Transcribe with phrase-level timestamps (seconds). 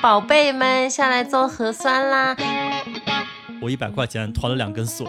[0.00, 2.36] 宝贝们下来做核酸啦！
[3.60, 5.06] 我一百块钱团了两根笋。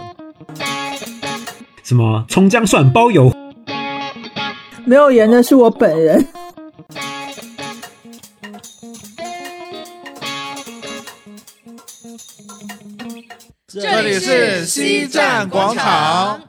[1.84, 3.32] 什么葱姜蒜包邮？
[4.86, 6.28] 没有盐的是我本人。
[13.68, 16.42] 这里是西站广场。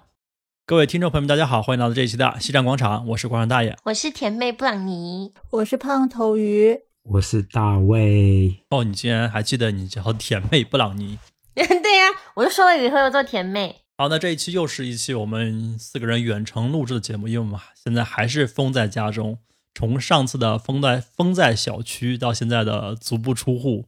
[0.64, 3.76] 各位听众朋友们，大家好，欢迎来到这一期的西站广场，我是广场大爷。
[3.84, 8.64] 我是甜妹布朗尼，我是胖头鱼，我是大卫。
[8.70, 11.18] 哦，你竟然还记得你叫甜妹布朗尼？
[11.54, 13.82] 对呀，我就说了以后要做甜妹。
[13.96, 19.38] 好，那这一期又是一期我们四个人远程录制的节目，因为我们现在还是封在家中，
[19.74, 23.86] 从上次的封在封在小区到现在的足不出户，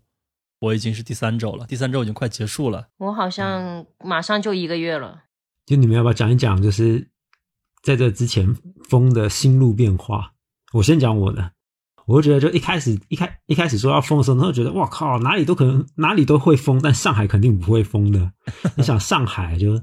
[0.61, 2.89] 我已经是第三周了，第三周已经快结束了。
[2.99, 5.25] 我好像马上就一个月了。
[5.65, 7.09] 就你们要不要讲一讲，就是
[7.83, 8.55] 在这之前
[8.89, 10.33] 封的心路变化？
[10.75, 11.53] 我先讲我的，
[12.07, 18.31] 我就觉得就一开始一开一开始说要封的时候，他就觉得哇靠，哪里都可能哪里都会封，但上海肯定不会封的。
[18.77, 19.81] 你想上海就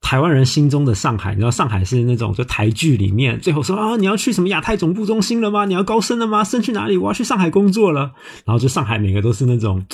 [0.00, 5.64] 台湾人心中的上海，你知道上海是那种就台剧里面最后说啊你要去什么亚太总部中心了吗？
[5.64, 6.44] 你要高升了吗？
[6.44, 6.96] 升去哪里？
[6.96, 8.12] 我要去上海工作了。
[8.44, 9.84] 然后就上海每个都是那种。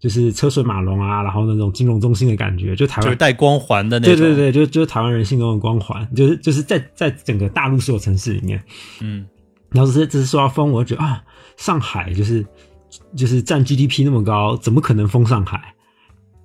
[0.00, 4.16] 就是车水马龙啊，然后那种金融中心的感觉，就台湾就是带光环的那种。
[4.16, 8.62] 对对对，就就是台湾人心中的光环，就是就是在在整个大陆所有城市里面，
[9.00, 9.24] 嗯，
[9.74, 11.22] 然后这这是说要封，我就觉得啊，
[11.58, 12.46] 上海就是
[13.14, 15.74] 就是占 GDP 那么高，怎么可能封上海？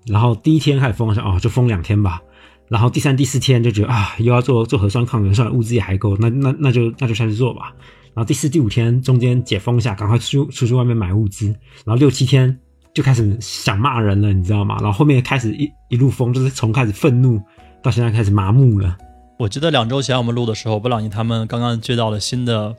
[0.07, 2.21] 然后第一天开始封，想哦，就封两天吧。
[2.67, 7.73] 然后第三、第四天就觉得啊，又要做做核酸抗原，算了物资也还够，那那那就那就下去做吧。
[8.13, 11.45] 然后第四、第五天中间解封一下，赶快出出去外面买物资。
[11.85, 12.59] 然后六七天。
[12.91, 14.75] 就开始想骂人了，你知道吗？
[14.81, 17.39] 然后后面开始一一路疯，就是从开始愤怒
[17.83, 18.97] 到现在开始麻木了。
[19.37, 22.75] 我记得两周前我们录的时候，布朗尼他们刚刚接到了新的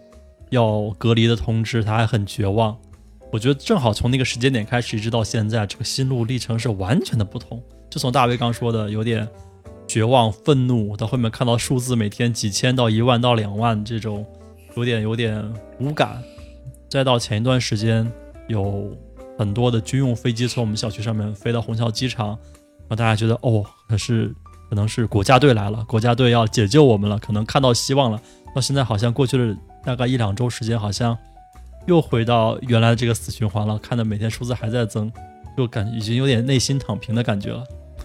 [0.51, 2.77] 要隔离的通知，他还很绝望。
[3.33, 7.62] 我觉得正好从那个时间点开始，一直到现在，这个心路历程是完全的不同。
[7.89, 9.27] 就从大卫刚说的有点
[9.89, 14.27] 绝望、愤怒，到后面看到数字每天几千到一万到两万这种，
[14.77, 15.43] 有点有点
[15.78, 16.22] 无感，
[16.91, 18.11] 再到前一段时间
[18.49, 18.94] 有。
[19.38, 22.38] 很多的军用飞机从我们小区上面飞到虹桥机场，
[22.91, 24.31] 让大家觉得哦，可是
[24.69, 28.21] 可能是国家队来了，国家队要解救我们了，可能看到希望了。
[28.55, 31.17] 到现在好像过去了大概一两周时间，好像
[31.87, 33.79] 又回到原来的这个死循环了。
[33.79, 35.13] 看的每天数字还在增，
[35.57, 37.65] 就感觉已经有点内心躺平的感觉了。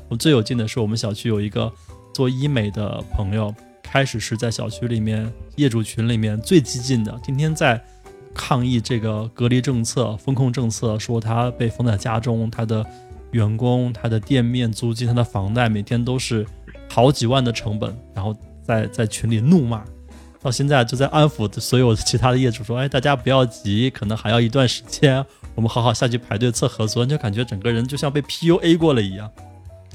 [0.10, 1.72] 我最有劲的是我们小区有一个
[2.14, 7.84] 做医美的朋友，开始是在小区里面业主群里面最激进的，天天在。
[8.38, 12.86] 抗议这个隔离政策、风控政策，说他被封在家中，他的
[13.32, 16.46] 员工、他的店面租金、他的房贷，每天都是
[16.90, 19.86] 好几万的成本，然后在在群里怒骂，
[20.46, 25.26] 到现在就在安抚所有其他的业主说：“哎，大家不要急，可能还要一段时间，
[25.56, 29.28] 我们好好下去排队测核酸。”就感觉整个人就像被 PUA 过了一样。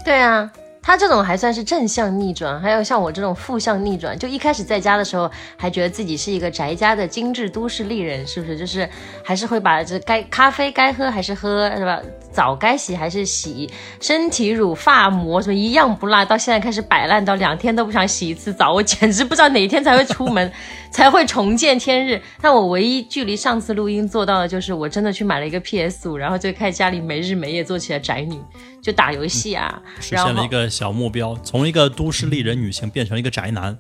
[0.05, 0.51] 对啊。
[0.83, 8.57] 他这种还算是正向逆转，还有像我这种负向逆转，就一开始在家的时候还觉得自己是一个宅家的精致都市丽人，是不是？
[8.57, 8.89] 就是
[9.25, 12.01] 还是会把这该咖啡该喝还是喝，是吧？
[12.33, 13.69] 澡该洗还是洗，
[14.01, 16.25] 身体乳、发膜什么一样不落。
[16.25, 20.51] 到现在开始摆烂，到两天都不想洗一次澡，我简直不知道哪一天才会出门，
[20.93, 22.23] 才会重见天日。
[22.41, 28.41] 但我唯一距离上次录音做到的就是，我真的去买了一个 PS 五，然后就开始家里没日没夜做起了宅女，
[28.81, 30.70] 就打游戏啊，实现了一个。
[30.71, 33.77] 小目标，从一个都市丽人女性变成了一个宅男，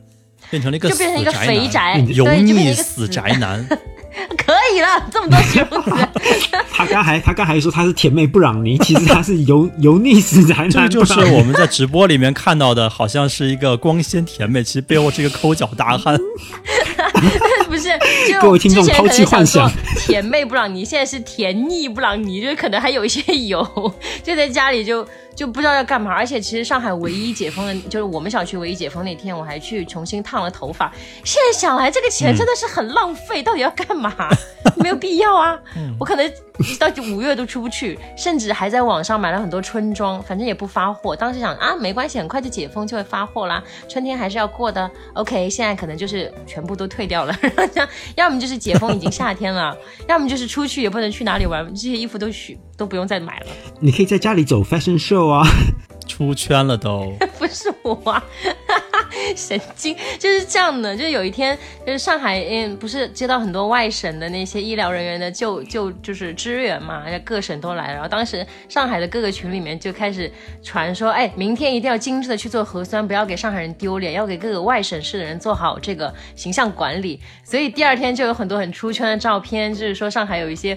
[0.50, 3.64] 变成了一个就变成一个肥宅，油腻死宅男。
[4.36, 5.90] 可以了，这么多形容词。
[6.72, 10.70] 他刚还他刚还说他是甜妹布朗尼，其实他是油油腻死宅男。
[10.70, 16.18] 这就是我们在直播里面看到的，好像是一个光鲜甜妹，其实背后是一个抠脚大汉。
[17.70, 17.88] 不是，
[18.40, 25.06] 各位听众抛弃幻想，甜妹布朗尼现在是甜腻布朗尼，就是可能还有一些油，就在家里就。
[25.40, 30.92] 就不知道要干嘛，而且其实上海唯一解封的，就是我们小区唯一解封那天，我还去重新烫了头发。
[31.24, 34.14] 现在想来，这个钱真的是很浪费，到底要干嘛？
[34.76, 35.58] 没有必要啊！
[35.98, 36.30] 我可能
[36.78, 41.16] 到五月都出不去，甚至还在网上买了很多春装，反正也不发货。
[41.16, 44.90] 当时想啊，没关系，很快就解封就会发货啦，春天还是要过的。
[45.14, 49.74] OK，现在可能就是全部都退掉了，然 后要么就是解封已经夏天了，
[50.06, 53.46] 要么就是出去也不能去哪里玩，这些衣服都许都不用再买了。
[53.80, 55.29] 你可以在家里走 fashion show。
[55.30, 55.46] 哇，
[56.08, 58.20] 出圈了都 不是我，
[59.36, 60.96] 神经就是这样的。
[60.96, 61.56] 就有一天，
[61.86, 67.92] 就是上海，嗯，不是接到很多外省的那些医疗人员的救救，就是支援嘛，各省都来。
[67.92, 70.28] 然后当时上海的各个群里面就开始
[70.64, 77.20] 传说，哎，明天一定要精致的去做核酸，不要给上海人丢脸，要给各个外省市的人做好这个形象管理。
[77.44, 80.76] 所以第二天就有很多很出圈的照片，就是说上海有一些。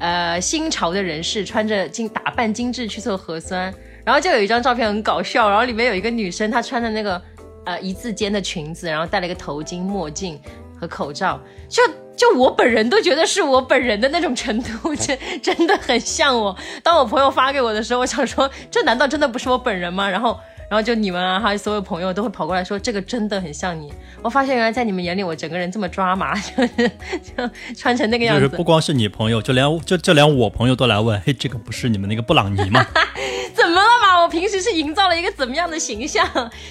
[0.00, 3.74] 呃新潮的人士穿着精打扮精致去做核酸，
[4.08, 7.20] 然后就有一张照片很搞笑，然后里面有一个女生，她穿的那个
[7.66, 10.40] 呃一字肩的裙子，然后戴了一个头巾、墨镜
[10.80, 11.38] 和口罩，
[11.68, 11.82] 就
[12.16, 16.56] 就我本人都觉得是我本人的那种程度，真真的很像我。
[16.82, 20.08] 当我朋友发给我的时候，我想说，这难道真的不是我本人吗？
[20.08, 20.40] 然后。
[20.70, 23.92] 然后就你们啊，还有所有朋友都会跑过来说这个真的很像你。
[24.22, 26.90] 我发现原来在你们眼里我整个人这么抓马， 就是
[27.22, 28.42] 就穿成那个样子。
[28.42, 32.84] 就是不光是你朋友，就连就就连我朋友都来问，嘿，这个不是你们那个布朗尼吗？
[33.54, 34.22] 怎么了嘛？
[34.22, 36.26] 我平时是营造了一个怎么样的形象？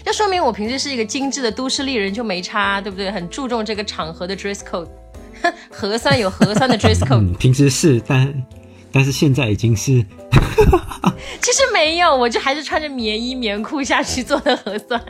[0.05, 3.11] 就说明我平时是一个精致的都市丽人，就没差，对不对？
[3.11, 4.87] 很注重这个场合的 dress code，
[5.71, 7.19] 核酸有核酸的 dress code。
[7.19, 8.31] 嗯，平时是，但
[8.91, 10.03] 但是现在已经是。
[11.41, 15.01] 其实没有，我就还是穿着棉衣棉裤下去做的核酸。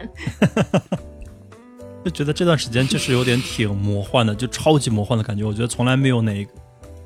[2.06, 5.44] 就觉得这段时间就是有点挺魔幻的，就超级魔幻的感觉。
[5.44, 6.47] 我觉得从来没有哪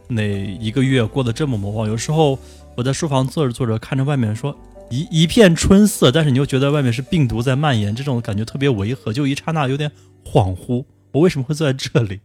[0.10, 0.24] 哪
[0.60, 1.88] 一个月过得这么魔幻。
[1.88, 2.38] 有时候
[2.76, 4.56] 我在书房坐着坐着，看着外面说
[4.90, 9.92] 一一片春色，但是你又觉得外面是病毒在蔓延，这种感觉特别违和，就一刹那有点
[10.26, 10.84] 恍惚。
[11.14, 12.20] 我为什么会坐在这里？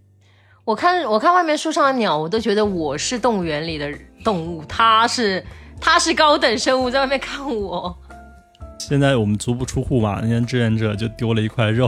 [0.65, 3.89] 我看我看外面树上的鸟，我都觉得我是动物园里的
[4.27, 5.45] 动物，它是。
[5.79, 7.95] 它是高等生物，在外面看我。
[8.79, 11.87] 现在我们足不出户嘛，那天志愿者就丢了一块肉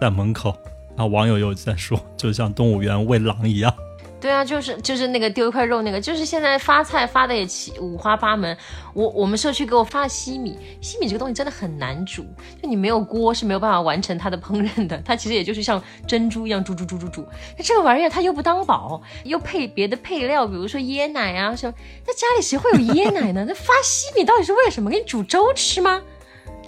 [0.00, 0.56] 在门口，
[0.96, 3.74] 然后网友又在说，就像动物园喂狼一样。
[4.24, 8.56] 对啊，就是就是那个丢一块肉那个，就是现在发菜发的也七五花八门。
[8.94, 12.24] 我我们社区给我发西米，西米这个东西真的很难煮，
[12.62, 14.96] 就你没有锅是没有办法完成它的烹饪的。
[15.04, 15.78] 它其实也就是像
[16.08, 17.28] 珍珠一样煮煮煮煮煮。
[17.58, 21.74] 那这个玩意儿它又不当宝，又配别的配料，比如说椰奶啊什么。
[22.06, 23.44] 那家里谁会有椰奶呢？
[23.46, 24.88] 那发西米到底是为了什么？
[24.88, 26.00] 给你煮粥吃吗？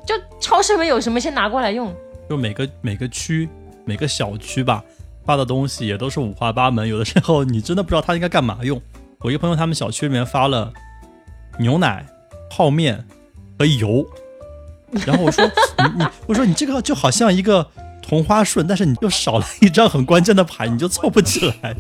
[0.06, 1.90] 就超市里面有什么先拿过来用。
[2.28, 3.48] 就每个每个区
[3.86, 4.84] 每个小区吧。
[5.26, 8.81] 发的东西也都是五花八门，有的时候你真的不知道他应该干嘛用。
[9.19, 10.73] 我一个朋友他们小区里面发了
[11.58, 12.06] 牛奶、
[12.49, 13.05] 泡面
[13.58, 14.06] 和油，
[15.05, 15.44] 然后我说
[15.78, 17.67] 你你我说你这个就好像一个
[18.00, 21.75] 同花顺，但是你又少了一张很关键的牌，你就凑不起来。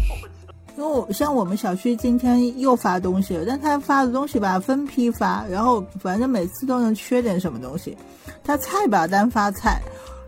[0.76, 7.96] 因为像我们小区今天又发东西了，但他发的东西吧分批发，然后反正每次都能缺点什么东西。
[8.42, 9.80] 他菜吧单发菜，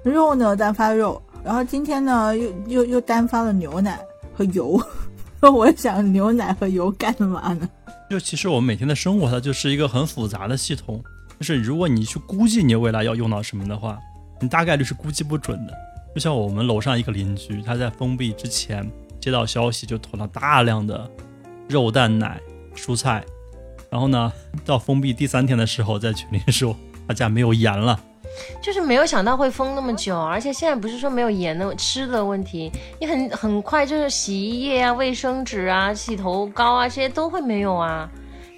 [0.03, 1.21] 肉呢单发肉。
[1.49, 3.99] 然后今天呢，又又又单发了牛奶
[4.35, 4.79] 和油，
[5.41, 7.67] 我想牛奶和油干嘛呢？
[8.11, 11.03] 就其实我们每天的生活，它就是一个很复杂的系统。
[11.41, 13.99] 就是如果你去估计你未来要用到什么的话，
[14.43, 15.73] 你大概率是估计不准的。
[16.15, 18.87] 就像我们楼上一个邻居，他在封闭之前
[19.19, 21.11] 接到消息，就囤了大量的
[21.67, 22.39] 肉、蛋、奶、
[22.77, 23.25] 蔬菜，
[23.91, 24.31] 然后呢，
[24.67, 27.99] 到封闭第三天的时候，在群里说他家没有盐了。
[28.61, 32.71] 就是没有想到会封那么久，而且现在不是说没有盐的吃的问题，
[33.01, 38.09] 你很很快就是洗衣液啊、卫生纸啊、洗头膏啊这些都会没有啊，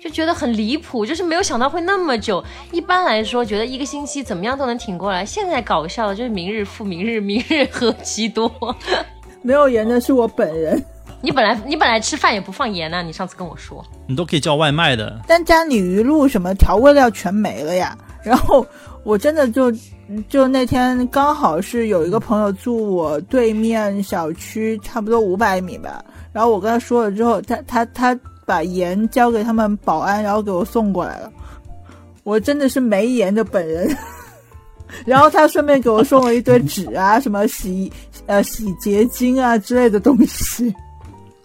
[0.03, 2.43] 就觉得很离谱，就是没有想到会那么久。
[2.73, 8.51] 一般来说，觉得一个星期怎么样都能挺过来，现在搞笑的就是明日复明日，明日何其多。
[9.43, 10.83] 没有盐的是我本人。
[11.23, 13.85] 你本来你本来吃饭也不放盐呢，你上次跟我说。
[14.07, 15.21] 你都可以叫外卖的。
[15.27, 18.67] 但家里鱼露什么调味料全没了呀，然后。
[19.03, 19.73] 我真的就
[20.29, 26.05] 就那天刚好是有一个朋友住我对面小区，差不多五百米吧。
[26.35, 28.15] 然后我跟他说了之后，他他他
[28.45, 31.33] 把盐交给他们保安，然后给我送过来了。
[32.25, 33.89] 我真的是没盐的本人。
[35.07, 37.91] 然后他顺便给我送了一堆纸啊，什么洗
[38.27, 40.75] 呃洗洁精啊之类的东西。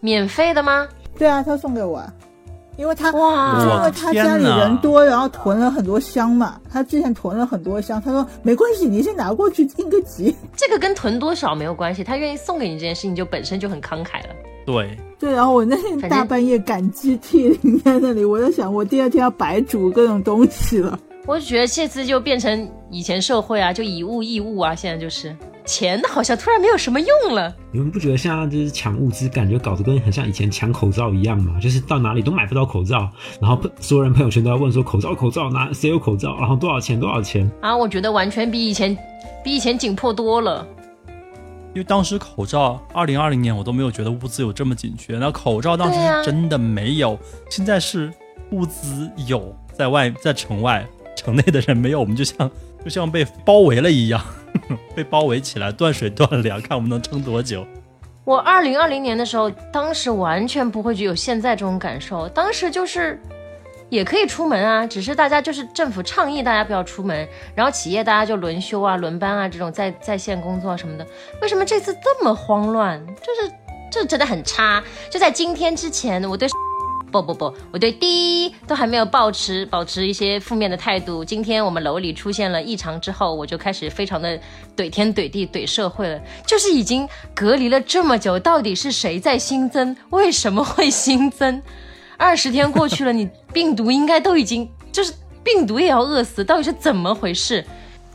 [0.01, 0.85] 免费的吗？
[1.17, 2.05] 对啊，他送给我。
[2.77, 6.59] 因为他哇，因为他家里人多，然后囤了很多箱嘛。
[6.69, 10.35] 他之前囤了很多箱，他说没关系，你先拿过去应个急。
[10.55, 14.35] 这个跟囤多少没有关系，他愿意送给你这件事情就本身就很慷慨了。
[14.65, 20.99] 对对，然后我那天大半夜赶集体停在那里，我在想，我第二天要白煮各种东西了。
[21.27, 25.35] 我就觉得这次就变成以前社会啊，就以物易物啊，现在就是。
[25.65, 27.53] 钱好像突然没有什么用了。
[27.71, 31.59] 你们不觉得现在就是抢物资，感觉搞得跟很像以前抢口罩一样吗？
[31.59, 33.09] 就是到哪里都买不到口罩，
[33.41, 37.75] 然后所有人朋友圈都要问说口罩口罩哪谁有口罩，然后多少钱多少钱啊？
[37.75, 38.95] 我觉得完全比以前
[39.43, 40.65] 比以前紧迫多了。
[41.73, 45.17] 因为当时口罩，二零二零年我都没有觉得物资有这么紧缺。
[45.17, 47.19] 那口罩当时是真的没有，
[47.49, 48.09] 现在是
[48.51, 52.49] 物资有，在外在城外城内的人没有，我们就像
[52.81, 54.21] 就像被包围了一样。
[54.95, 57.65] 被包围起来，断水断粮， 看我们能撑多久。
[58.23, 62.27] 我二零二零年的时候，当时完全不会有现在这种感受。
[62.29, 63.21] 当时就是
[63.89, 71.05] 也可以出门啊，只是大家就是政府倡议大家不要出门，然后企业大家就轮休啊、轮班啊这种在在线工作什么的。
[71.41, 72.99] 为什么这次这么慌乱？
[73.17, 73.53] 就是
[73.91, 74.83] 这真的很差。
[75.09, 76.49] 就在今天之前，我对
[77.21, 81.23] 不不不，我对第一都还没有保持保持一些负面的态度。
[81.23, 84.39] 今天我们楼里出现了异常之后，我就开始非常的
[84.75, 86.19] 怼天怼地怼社会了。
[86.45, 89.95] 就是已经隔离了这么久，到底是谁在新增？
[90.09, 91.61] 为什么会新增？
[92.17, 97.63] 二十天过去了，你病毒应该都已经就是病毒也要饿死，到底是怎么回事？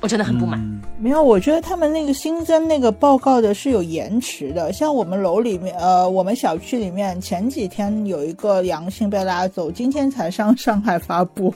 [0.01, 0.59] 我真的很不满。
[0.99, 4.73] 没有，我觉得他们那个新增那个报告的是有延迟的。
[4.73, 11.55] 像我们楼里面，呃，我们小区里面前几天有一个阳性被拉走，今天才上上海发布，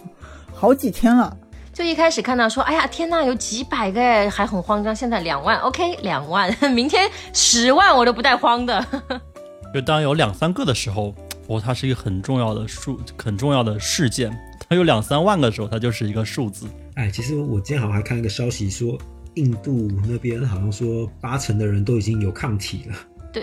[0.52, 1.36] 好几天了。
[1.72, 4.94] 就一开始看到说，哎呀，天呐，有几百个哎，还很慌张。
[4.94, 8.86] 现在两万，OK，两万， 明天十万我都不带慌的。
[9.74, 11.12] 就当有两三个的时候，
[11.48, 14.30] 哦，它是一个很重要的数，很重要的事件。
[14.68, 16.66] 它有两三万个的时候，它就是一个数字。
[16.94, 18.96] 哎，其实我今天好像还看一个消息说，
[19.34, 22.96] 印度那边好像说八成的人都已经有抗体了。
[23.32, 23.42] 对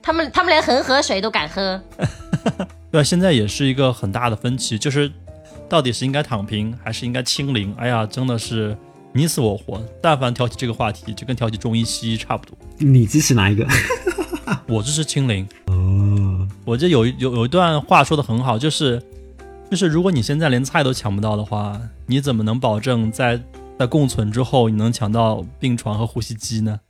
[0.00, 1.80] 他们，他们连恒河水都敢喝。
[2.90, 5.12] 对，现在也是一个很大的分歧，就是
[5.68, 7.74] 到底是应该躺平还是应该清零？
[7.74, 8.74] 哎呀，真的是
[9.12, 9.84] 你死我活。
[10.02, 12.56] 但凡挑起这个话题，就跟挑起中医西医差不多。
[12.78, 13.66] 你支持哪一个？
[14.66, 15.46] 我支持清零。
[15.66, 19.00] 哦，我这有有有一段话说的很好，就是
[19.70, 23.40] 就是如果你现在连菜都抢不到的话，你怎么能保证在
[23.78, 26.80] 在共存之后你能抢到病床和呼吸机呢？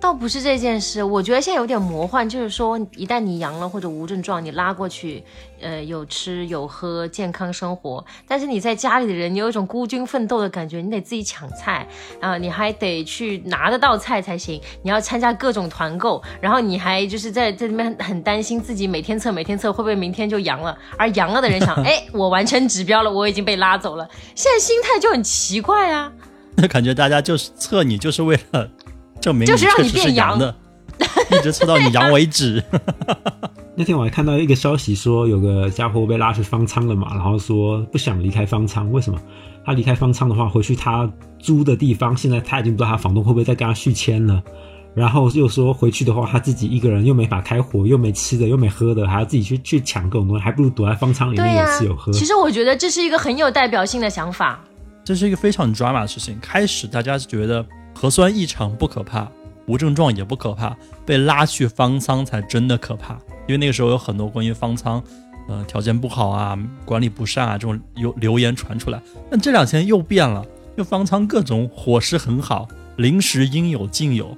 [0.00, 5.24] 倒不是这件事，我觉得现在有点魔幻，就是说一旦你阳了或者无症状，你拉过去，
[5.62, 8.04] 呃，有吃有喝，健康生活。
[8.28, 11.88] 但是你在家里的人，你有一种孤军奋斗的感觉，你得自己抢菜，
[12.20, 14.60] 然后你还得去拿得到菜才行。
[14.82, 20.76] 你要参加各种团购，然后你还就是在这里面很担心自己每天测每天测会不会明天就阳了。
[20.98, 24.06] 而阳了的人想，哎，我完成指 标了，我已经被拉走了。
[24.34, 26.12] 现在心态就很奇怪啊，
[26.56, 28.68] 那感觉大家就是测你就是为了。
[29.24, 30.54] 证明就是让你确实是变阳阳的，
[31.30, 32.62] 一直测到你阳为止。
[33.74, 39.18] 那天我还看到一个消息说，有个家伙被拉去方舱了嘛，然后说不想离开方舱，为什么？
[39.64, 44.42] 他离开方舱的话，回去他租的地方，现在他已经不知道他房东会不会再跟他续签了。
[44.94, 52.12] 然后又说回去的话，他自己一个人又没法开火，又没吃的，又没喝的，还要自己去去抢各种东西，还不如躲在方舱里面、有吃有喝。
[52.12, 54.60] 其实我觉得这是一个很有代表性的想法。
[55.02, 56.38] 这是一个非常 drama 的事情。
[56.40, 57.64] 开始大家是觉得
[57.94, 59.30] 核酸异常不可怕，
[59.66, 63.14] 无症状也不可怕，被拉去方舱才真的可怕。
[63.46, 65.02] 因为那个时候有很多关于方舱，
[65.48, 69.00] 呃，条件不好啊，管理不善啊这种流流言传出来。
[69.30, 70.44] 但这两天又变了，
[70.76, 74.36] 就方舱各种伙食很好，零食应有尽有，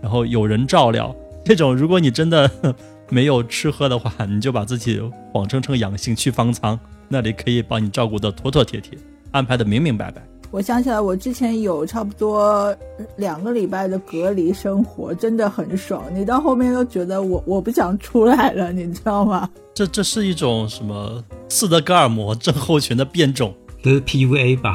[0.00, 1.14] 然后有人照料。
[1.44, 2.50] 这种如果你真的
[3.10, 5.00] 没有吃喝的话，你就把自己
[5.32, 8.98] 谎称成阳性去方舱，那里可以帮你照顾的妥妥帖帖，
[9.30, 10.22] 安排的明明白白。
[10.54, 12.72] 我想起来，我之前有差不多
[13.16, 16.04] 两个礼拜的隔离生活，真的很爽。
[16.14, 19.50] 你到后面都觉得我我不想出来了，你知道吗？
[19.74, 23.52] 这这是一种什么斯德哥尔摩症候群的变种？
[23.82, 24.74] 这是 PUA 吧？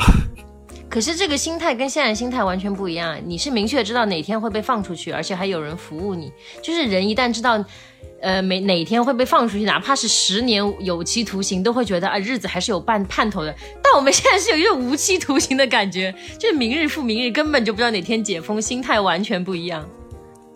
[0.90, 6.30] 可是这个心态跟现在心态完全不一样，你是明确知道哪天会被放出去，而且还有人服务你。
[6.62, 7.64] 就是人一旦知道，
[8.22, 13.56] 呃，每哪天会被放出去，哪怕是十年有期徒刑，都会觉得啊，日子还是有半盼头的。
[13.84, 19.88] 但我们现在是有一种无期徒刑的感觉，就是明日复明日，根本就不知道哪天解封，心态完全不一样。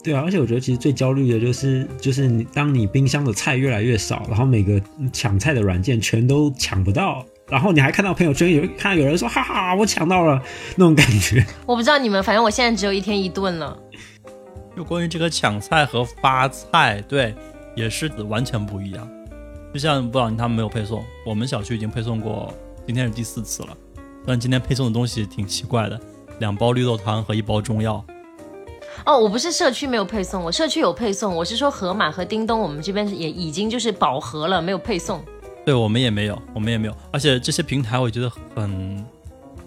[0.04, 4.82] 对啊，而且我觉得其实最焦虑的就是，就是你当你冰箱的菜越来越少，然后每个
[5.14, 10.42] 抢菜的软件全都抢不到，然后你还看到朋友圈有看到有人说哈哈我抢到了
[10.76, 11.46] 那种感觉。
[11.66, 13.80] 我不知道你们，反正我现在只有一天一顿了。
[14.76, 17.34] 就关于这个抢菜和发菜，对，
[17.76, 19.10] 也是完全不一样。
[19.74, 22.54] 就像布朗尼他们没有配送，我们小区已经配送过，
[22.86, 23.78] 今天是第四次了。
[24.26, 26.00] 但今天配送的东西挺奇怪的，
[26.40, 28.06] 两包绿豆汤和一包中药。
[29.06, 35.22] 哦，我不是社区没有配送，我社区有配送，我是说盒马和叮咚，我们这边也已经就是饱和了，没有配送。
[35.66, 36.96] 对我们也没有，我们也没有。
[37.12, 39.06] 而且这些平台我觉得很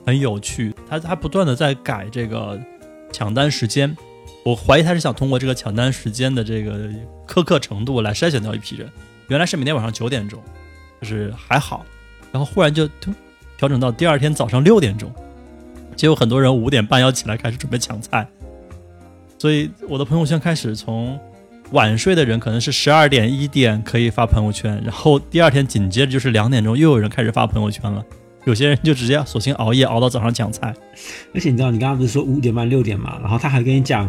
[0.07, 2.59] 很有趣，它它不断的在改这个
[3.13, 3.95] 抢单时间。
[4.47, 6.89] 我怀疑他是想通过这个抢单时间的这个
[7.27, 8.89] 苛刻程度来筛选掉一批人。
[9.27, 10.41] 原来是每天晚上九点钟，
[11.01, 11.85] 就是还好，
[12.31, 12.89] 然后忽然就
[13.59, 15.13] 调整到第二天早上六点钟，
[15.97, 18.25] 结果很多人五点半要起来开始准备抢菜，
[19.37, 21.19] 所以我的朋友圈开始从
[21.73, 28.01] 晚睡的人可能是十二点一点可以发朋友圈，然后第二天紧接着就是两点钟又有人开始发朋友圈了，
[28.45, 30.73] 有些人就直接索性熬夜熬到早上抢菜。
[31.35, 34.09] 而且你知道，你刚刚不是说五点半、六点嘛，然后他还跟你讲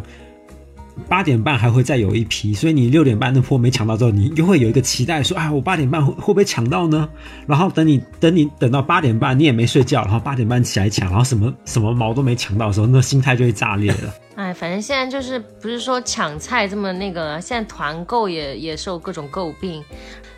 [1.08, 7.08] 八点半还会再有一批，所以你六点半那波没抢到之后，你又会有一个期待说，啊，我八点半会会不会抢到呢？
[7.46, 14.14] 然后等你等你等到八点半，你也没睡觉，然后八点半起来抢，然后什么什么毛都没抢到的时候，那心态就会炸裂了。
[14.36, 19.84] 哎，反正现在就是不是说抢菜这么那个，现在团购也也受各种诟病。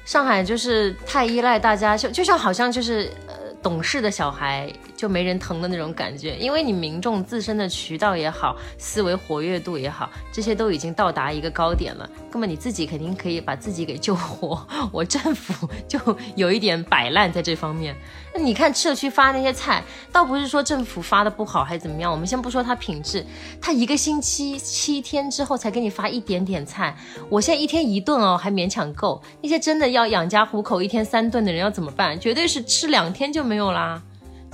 [0.05, 15.97] 上海就是太依赖大家，就就像好像就是呃懂事的小孩就没人疼的那种感觉，因为你民众自身的渠道也好，思维活跃度也好，这些都已经到达一个高点了，根本你自己肯定可以把自己给救活， 我政府就
[16.35, 17.95] 有一点摆烂在这方面。
[18.33, 23.25] 那你看社区发那些菜，倒不是说政府发的不好还是怎么样，我们先不说它品质，
[23.61, 26.93] 它一个星期七天之后才给你发一点点菜，
[27.29, 32.19] 我现在一天一顿哦还勉强够，那些真的要养家糊口一天三顿的人要怎么办？
[32.19, 34.01] 绝对是吃两天就没有啦。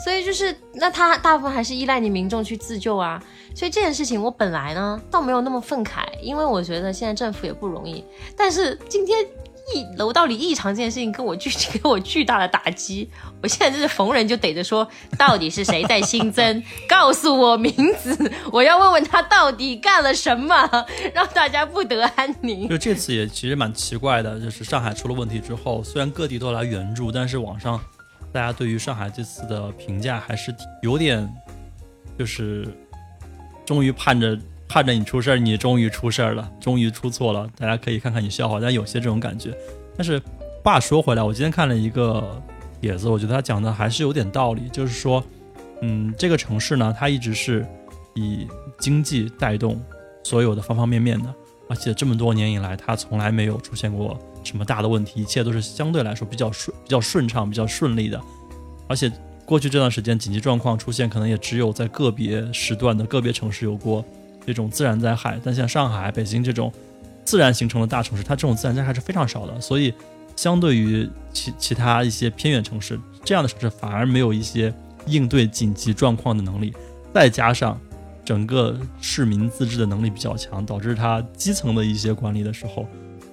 [0.03, 3.21] 所以就是，那他大部分还是依赖你民众去自救啊。
[3.55, 8.03] 所以这件事情我本来呢倒没有那么愤慨，因为我觉得现在政府也不容易。
[8.35, 9.17] 但是今天
[9.73, 13.09] 异楼道里异常这件事情跟我巨给我巨大的打击，
[13.41, 14.87] 我现在就是逢人就逮着说，
[15.17, 16.61] 到底是谁在新增？
[16.87, 20.69] 告诉我名字，我要问问他到底干了什么，
[21.15, 22.67] 让大家不得安宁。
[22.67, 27.79] 就这次也其实蛮奇怪的，就是上海出了问题之后，虽然各地都来援助，但是网上
[28.35, 31.25] 大家对于上海这次的评价还是有点，
[32.19, 32.67] 就是
[33.65, 34.37] 终于盼着
[34.67, 39.57] 盼着你出事儿，你终于出事儿了，终于出错了，大家可以看看你笑话，但有些这种感觉。
[39.95, 40.21] 但是
[40.61, 42.43] 话说回来，我今天看了一个
[42.81, 45.23] 帖子，我觉得他讲的还是有点道理，就是说，
[45.81, 47.65] 嗯，这个城市呢，它一直是
[48.15, 48.45] 以
[48.77, 49.81] 经济带动
[50.25, 51.33] 所有的方方面面的。
[51.69, 58.21] 而且这么多年以来，它从来没有出现过什么大的问题，一切都是相对来说比较顺、比较顺畅、比较顺利的。
[58.87, 59.11] 而且
[59.43, 64.05] 过去这段时间紧急状况出现，可能也只有在个别时段的个别城市有过
[64.45, 66.71] 这种自然灾害，但像上海、北京这种
[67.25, 69.59] 自然形成的大城市，它这种自然灾害是非常少的。
[69.59, 69.93] 所以，
[70.35, 74.73] 相对于其其他一些偏远城市，这样的城市反而没有一些
[75.07, 76.73] 应对紧急状况的能力，
[77.13, 77.79] 再加上。
[78.23, 82.87] 整个市民自治的能力比较强，导致他基层的一些管理的时候，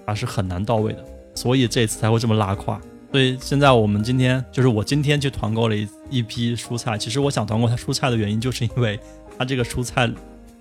[0.06, 1.04] 还是很难到位的，
[1.34, 2.80] 所以这次才会这么拉胯。
[3.10, 8.98] 所以现在我们今天就是我今天去团购了一一批蔬菜，其实我想团购它蔬菜的原因，就是因为
[9.38, 10.10] 它这个蔬菜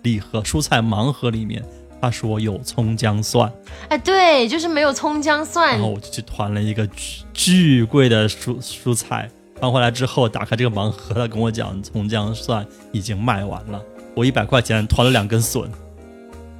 [0.03, 1.63] 礼盒、蔬菜盲盒里面
[2.01, 3.51] 他说有葱姜蒜，
[3.87, 5.73] 哎，对，就是没有葱姜蒜。
[5.73, 13.81] 然后我就去团了一个巨巨贵的蔬蔬菜，团回来之后打开这个盲盒，他跟我讲葱姜蒜已经卖完了。
[14.15, 15.71] 我一百块钱团了两根笋，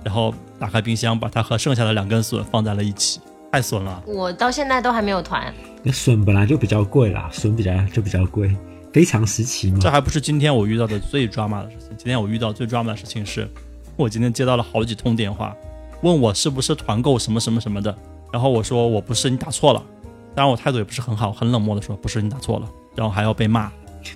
[0.03, 3.19] 然后打开冰箱，把它和剩下的两根笋放在了一起，
[3.51, 4.03] 太损了。
[4.05, 5.51] 我到现在都还没有团。
[5.81, 8.55] 那笋本来就比较贵啦，笋比较就比较贵，
[8.93, 9.79] 非常时期嘛。
[9.81, 11.89] 这还不是今天我遇到的最抓马的事情。
[11.97, 13.49] 今天我遇到最抓马的事情是，
[13.95, 15.55] 我今天接到了好几通电话，
[16.03, 17.97] 问我是不是团购什么什么什么的，
[18.31, 19.83] 然后我说我不是，你打错了。
[20.35, 23.71] 当然我态度也不是很好，很冷漠的说不是，你打错了，然后还要被骂。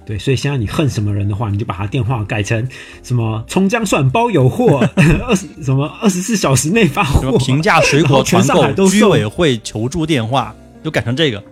[0.06, 2.68] 对，所以现在你恨什么人的话，你就把他电话改成
[3.04, 4.80] 什么葱姜蒜包有货，
[5.28, 8.46] 二十什么二十四小时内发货，平价水果团
[8.76, 11.44] 购居委会求助电话，就改成这个。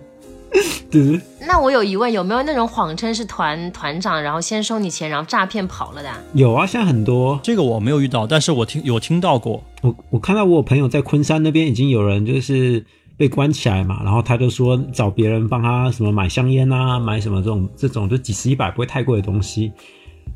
[0.91, 1.19] 对。
[1.47, 6.09] 那我有疑问，有没有那种谎称是团团长，然后先收你钱，然后诈骗跑了的？
[6.33, 7.39] 有啊，现在很多。
[7.43, 9.63] 这个我没有遇到，但是我听有听到过。
[9.81, 12.85] 我我看到我朋友在昆山那边已经有人就是。
[13.15, 19.71] 被关起来嘛，然后他就说找别人帮他什么买香烟啊，买什么这种这种就几十一百不会太贵的东西，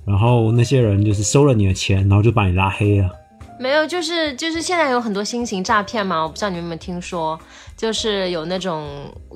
[0.06, 3.10] 然后那些人就是收了你的钱，然后就把你拉黑了。
[3.60, 7.38] 没有，就是就是现在有很多新型诈骗嘛，我不知道你们有没有听说，
[7.76, 8.88] 就是有那种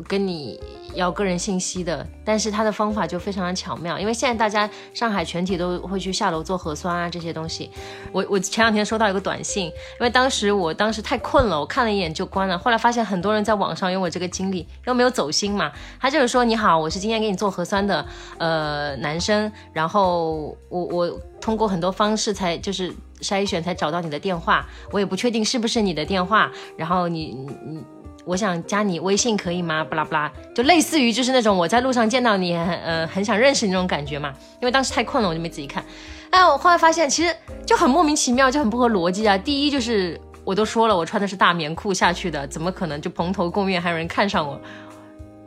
[0.08, 0.60] 跟你
[0.94, 7.72] 要个人信息的，但是他的方法就非常的巧妙，因为现在大家上海全体都会去下楼做核酸啊这些东西。
[8.12, 18.06] 我我前两天收到一个短信，因为当时我当时太困了，我看了一眼就关了，后来发现很多人在网上有我这个经历，又没有走心嘛，他就是说你好，我是今天给你做核酸的
[18.38, 22.94] 呃男生，然后我我通过很多方式才就是。
[23.22, 26.52] 筛选才找到你的电话，我也不确定是不是你的电话。
[26.76, 27.84] 然后你你，
[28.26, 29.84] 我想加你微信可以吗？
[29.84, 34.34] 不拉不拉，就类似于就是那种我在路上见到你，呃，很想认识你那种感觉嘛。
[34.60, 35.84] 因为当时太困了，我就没仔细看。
[36.30, 39.38] 哎，我后来发现其实就很莫名其妙，就很不合逻辑啊。
[39.38, 44.60] 第一就是我都说了，我穿的是大棉裤下去的，怎么可能就蓬头垢面还有人看上我？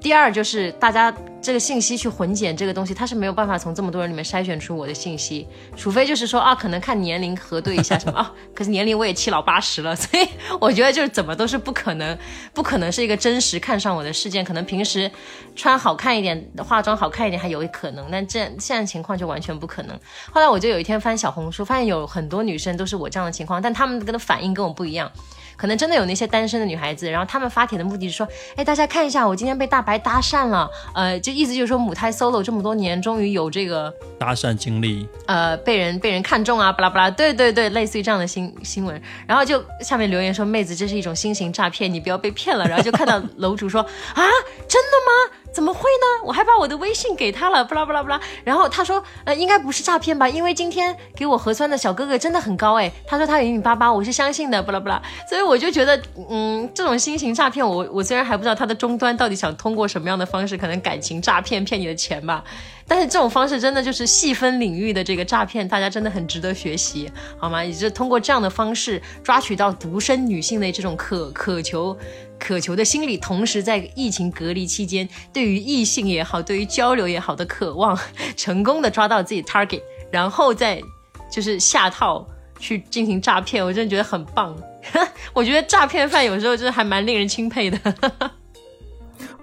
[0.05, 8.31] 第二就是大家这个信息去混剪这个东西，它是没有办法从这么多人里面筛选出我的信息，除非就是说啊，可能看年龄核对一下什么啊。
[8.55, 10.29] 可是年龄我也七老八十了，所以
[10.61, 12.19] 我觉得就是怎么都是不可能，
[12.53, 14.45] 不可能是一个真实看上我的事件。
[14.45, 15.11] 可能平时
[15.57, 19.99] 穿好看一点，化妆好看一点还有可能，但这现在情况就完全不可能。
[20.31, 25.11] 后来我就有一天翻小红书，发现有很多女生都是我这样的情况，但她们的反应跟我不一样。
[25.65, 44.23] 可能真的有那些单身的女孩子，然后她们发帖的目的是说，哎，大家看一下，我今天被大白搭讪了，呃，就意思就是说母胎 solo 这么多年，终于有这个搭讪经历，呃，被人被人看中啊，巴拉巴拉，对对对，类似于这样的新新闻，然后就下面留言说，妹子，这是一种新型诈骗，你不要被骗了，然后就看到楼主说，啊，
[44.69, 45.37] 真的吗？
[45.55, 46.27] 怎么会呢？
[46.27, 48.21] 我还把我的微信给他了，不啦不啦不啦。
[48.43, 50.29] 然后他说，呃，应该不是诈骗吧？
[50.29, 52.91] 因为今天给我核酸的小哥哥真的很高哎。
[53.07, 55.01] 他说他有一米八八，我是相信的，不啦不啦。
[55.31, 62.43] 所以我就觉得，嗯，这种新型诈骗，我我虽然还不知道他的终端到底想通过什么样的方式，可能感情诈骗骗你的钱吧。
[62.87, 67.65] 但是这种方式真的就是细分领域的这个诈骗，大家真的很值得学习，好吗？
[67.65, 71.97] 也就通过这样的方式抓取到独生女性的这种渴渴求。
[72.37, 77.99] 渴求的心理，同时在疫情隔离期间，对于异性也好，对于交流也好的渴望，
[78.37, 80.83] 成功的抓到自己 target，然后再
[81.31, 82.27] 就是下套
[82.59, 84.55] 去进行诈骗，我真的觉得很棒。
[85.33, 87.79] 我觉得诈骗犯有时候真的还蛮令人钦佩的。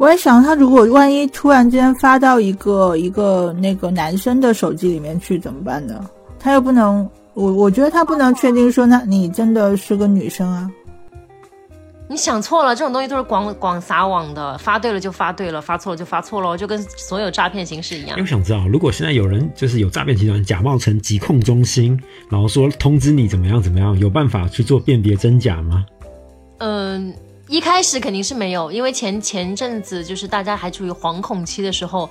[0.02, 6.04] 我也想，他如果万一突然间发到一个一个那个男生的手机里面去怎么办呢？
[6.40, 10.68] 他又不能，我我觉得他不能确定说，那你真的是个女生啊。
[12.08, 18.18] 你想错了，这种东西都是广广撒网的，发对了就发对了，发错了就发错了，就跟所有诈骗形式一样。
[18.20, 21.96] 我想知道，如果现在有人就是有诈骗集团假冒成疾控中心，
[22.28, 25.86] 然后说通知你怎么样怎么样，有办法去做辨别真假吗？
[26.58, 27.14] 嗯，
[27.52, 32.10] 一开始肯定是没有，因为前前阵子就是大家还处于惶恐期的时候。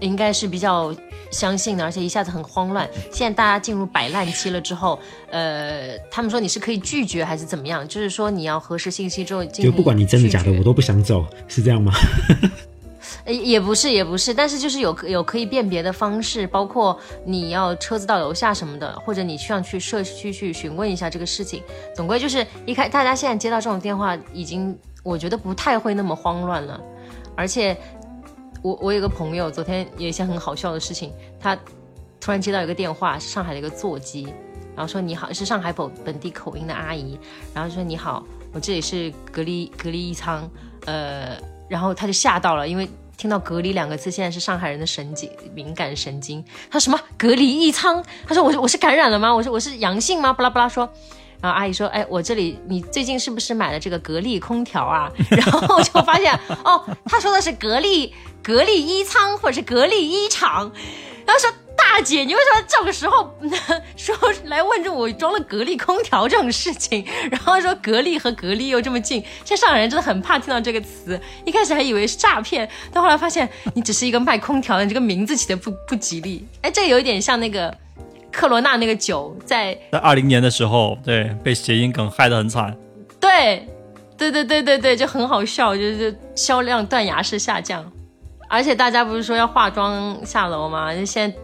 [0.00, 0.96] 应该是比较
[1.30, 2.88] 相信的，而且一下子很慌乱。
[3.12, 4.98] 现在大家进入摆烂期了之后，
[5.30, 7.86] 呃，他们说你是可以拒绝还是怎么样？
[7.86, 11.92] 就是说你要核实信息之后，就不管你真的假的，我都不想走，是这样吗？
[13.24, 21.62] 呃，也不是，也不是，但是就是有有可以辨别的方式，包括你要车子到楼下什么的，或者你需要去社区去询问一下这个事情。
[21.94, 26.80] 总归就是一开，大家现在接到这种电话，已经我觉得不太会那么慌乱了，
[27.36, 27.76] 而且。
[28.62, 31.14] 我我有个朋友，昨天有一些很好笑的事情。
[31.40, 31.56] 他
[32.20, 34.24] 突然接到一个电话，是上海的一个座机，
[34.76, 37.18] 然后说你好，是上海本本地口音的阿姨，
[37.54, 40.46] 然后说你好，我这里是隔离隔离一舱，
[40.84, 41.38] 呃，
[41.70, 42.86] 然后他就吓到了，因为
[43.20, 46.42] 听到隔离两个字，现在是上海人的神经敏感神经。
[46.70, 48.02] 他说什么隔离一仓？
[48.26, 49.34] 他说我我是感染了吗？
[49.34, 50.32] 我说我是阳性吗？
[50.32, 50.90] 巴拉巴拉说。
[51.42, 56.32] 然后阿姨说：“哎，我这里你最近是不是买了这个格力空调啊？” 然后就发现
[56.64, 60.72] 哦，他说的是格力格力一仓或者是格力一厂。
[61.26, 61.50] 然后说
[61.92, 63.34] ：“大姐，你为什么这个时候
[63.96, 71.20] 说来问着我装了格力空调这种事情？”然后说格力和格力又这么近，现在上海人真的很怕听到这个词。
[71.44, 76.46] 一开始还以为是诈骗，但后来发现你只是一个卖空调的，你这个名字起的不不吉利。
[76.62, 77.76] 哎，这有一点像那个。
[78.32, 82.72] 克罗纳那个酒在在二零年的时候，对被谐音梗害得很惨。
[83.18, 83.66] 对，
[84.16, 87.84] 对对对对对，就很好笑，就是销量断崖式下降。
[88.48, 90.94] 而且大家不是说要化妆下楼吗？
[90.94, 91.38] 就现在。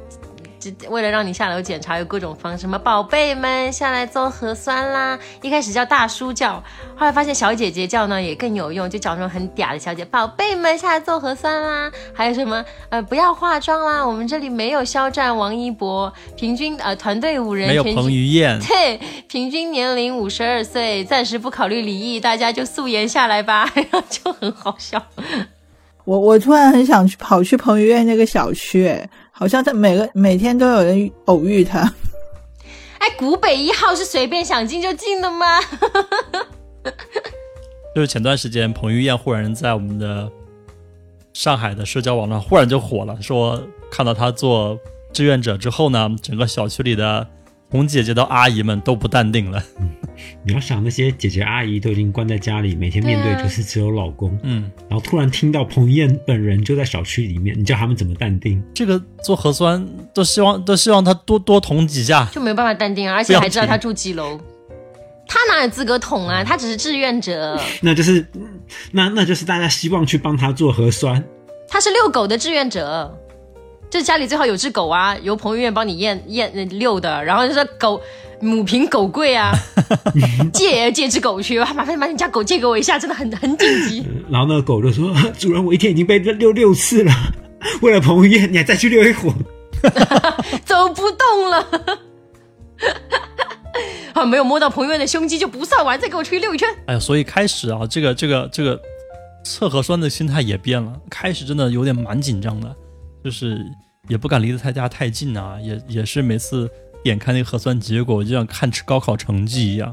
[0.88, 5.18] 为了让你下楼检查，有各种方式，什么宝贝们下来做核酸啦。
[5.42, 6.62] 一开始叫大叔叫，
[6.96, 11.90] 后来发现小姐姐叫呢也更有用，就找那种很嗲的小姐，宝贝们下来做核酸啦。
[12.12, 25.02] 还有什么呃不要化妆啦，我们这里没有肖战、王一博，平均呃团队五人，没有彭于晏， 对，平均年龄五十二岁，暂时不考虑离异，大家就素颜下来吧， 然后就很好笑。
[26.04, 29.08] 我我突然很想去跑去彭于晏那个小区，哎。
[29.38, 31.80] 好像他每个每天都有人偶遇他，
[32.98, 35.60] 哎，古北一号是随便想进就进的吗？
[37.94, 40.30] 就是前段时间彭于晏忽然在我们的
[41.34, 44.78] 上海的社交网络忽然就火了，说看到他做
[45.12, 47.26] 志愿者之后呢，整个小区里的
[47.70, 49.62] 从姐姐到阿姨们都不淡定了。
[50.44, 58.62] 你要想那些姐姐阿姨都已经关在家里，每天面对就是只有老公，嗯，然后突然听到彭于晏本人就在小区里面，你叫他们怎么淡定？
[58.72, 64.40] 这个做核酸都希望都希望他多多捅几下，就没有办法淡定啊，而且还知道他住几楼，
[65.28, 66.42] 他哪有资格捅啊？
[66.42, 68.24] 他只是志愿者， 那就是
[68.92, 71.22] 那那就是大家希望去帮他做核酸，
[71.68, 73.14] 他是遛狗的志愿者。
[73.90, 78.00] 就家里最好有只狗啊，由彭于晏帮你验验遛的，然后就说狗
[78.40, 79.52] 母凭狗贵啊，
[80.52, 84.06] 借借只狗去，麻烦把你家狗借给我一下，真的很很紧急。
[84.28, 87.12] 然后那个狗就说：“主人，我一天已经被遛六次了，
[87.80, 89.30] 为了彭于晏，你还再去遛一会
[90.64, 91.66] 走不动了。
[94.14, 96.68] 啊，没有摸到彭于晏的胸肌就不算完，再给我出去遛一圈。
[96.86, 98.78] 哎呀，所以开始啊，这个这个这个
[99.44, 102.74] 测核酸的心态也变了，开始真的有点蛮紧张的。
[103.26, 103.66] 就是
[104.08, 106.70] 也不敢离得太家太近啊，也也是每次
[107.02, 109.92] 点开那个核酸结果，就像看高考成绩一样，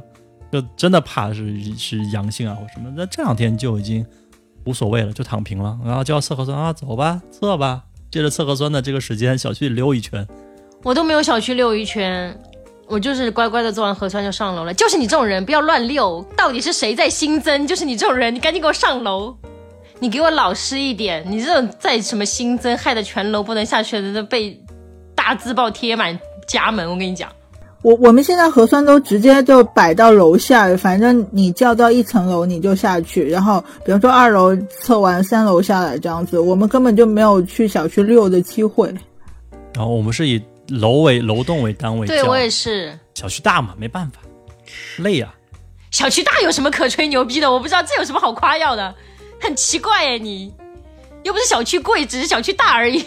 [0.51, 2.93] 就真的怕是是阳性啊或什么。
[2.95, 4.05] 那这两天就已经
[4.67, 7.85] 无所谓了，就躺平了，然后就要测核酸啊，走吧，测吧。
[8.11, 10.27] 借着测核酸的这个时间，小区里溜一圈。
[10.83, 12.39] 我都没有小区溜一圈，
[12.87, 14.71] 我就是乖乖的做完核酸就上楼了。
[14.71, 16.23] 就是你这种人，不要乱溜。
[16.37, 17.65] 到底是谁在新增？
[17.65, 19.35] 就是你这种人，你赶紧给我上楼。
[20.03, 21.23] 你给我老实一点。
[21.25, 24.61] 你这种再什么新增，害得全楼不能下去的，都被
[25.15, 26.85] 大字报贴满家门。
[26.91, 27.31] 我跟你讲，
[27.83, 38.93] 我我们现在核酸都直接就摆到楼下，反正你叫到一层楼你就下去，然后比如说二楼测完，三楼下来这样子，我们根本就没有去小区溜的机会。
[39.73, 42.91] 然后我们是以楼为楼栋为单位，对我也是。
[43.15, 44.19] 小区大嘛，没办法，
[44.97, 45.33] 累呀、
[45.91, 47.49] 小区大有什么可吹牛逼的？
[47.49, 48.93] 我不知道这有什么好夸耀的，
[49.43, 50.51] 很奇怪哎，你
[51.23, 53.03] 又不是小区贵，只是小区大而已。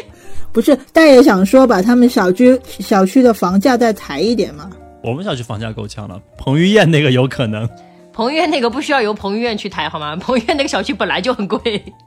[0.52, 4.70] 不是，大爷想说把他们小区小区的房价再抬一点嘛？
[5.02, 7.68] 我们小区房价够呛了，彭于晏那个有可能
[8.12, 10.14] 彭于晏那个不需要由彭于晏去抬好吗？
[10.16, 11.60] 彭于晏那个小区本来就很贵。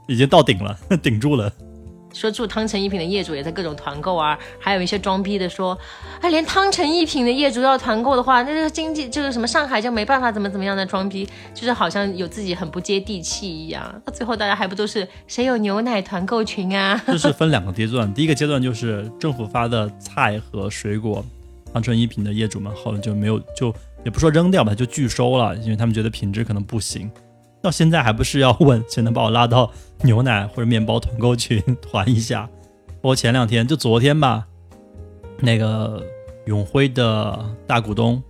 [0.08, 1.52] 已经到顶了， 顶住了。
[2.13, 5.78] 说住汤臣一品的业主也在各种团购啊，还有一些装逼的说，
[6.21, 14.02] 哎，连汤臣一品的业主要团购的话，那这个经济就是什么上海就没办法怎么怎么样的装逼，就是好像有自己很不接地气一样。
[14.06, 17.02] 那最后大家还不都是谁有牛奶团购群啊？
[17.08, 21.26] 这是分两个阶段，第一个阶段就是政府发的菜和水果，
[21.73, 23.73] 汤臣一品的业主们后来就没有就
[24.06, 27.10] 也不说扔掉吧，就拒收了，因为他们觉得品质可能不行。
[27.63, 29.71] 到现在还不是要问谁能把我拉到
[30.02, 32.47] 牛奶或者面包团购群 团一下？
[33.02, 34.45] 我前两天就昨天吧，
[35.39, 36.06] 那个
[36.45, 38.21] 永辉的大股东，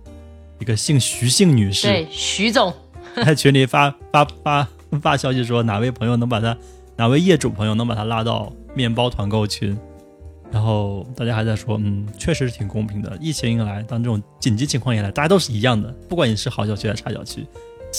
[0.60, 2.72] 一个姓徐姓女士，对，徐总，
[3.16, 4.68] 在群里发发发
[5.02, 6.56] 发消息说哪位朋友能把他
[6.94, 9.76] 哪位业主朋友能把他拉到面包团购群，
[10.52, 13.18] 然后大家还在说，嗯，确实是挺公平的。
[13.20, 17.44] 疫情一来，当这种紧急情况一来，大家都是一样的，不管你是好小区还是差小区。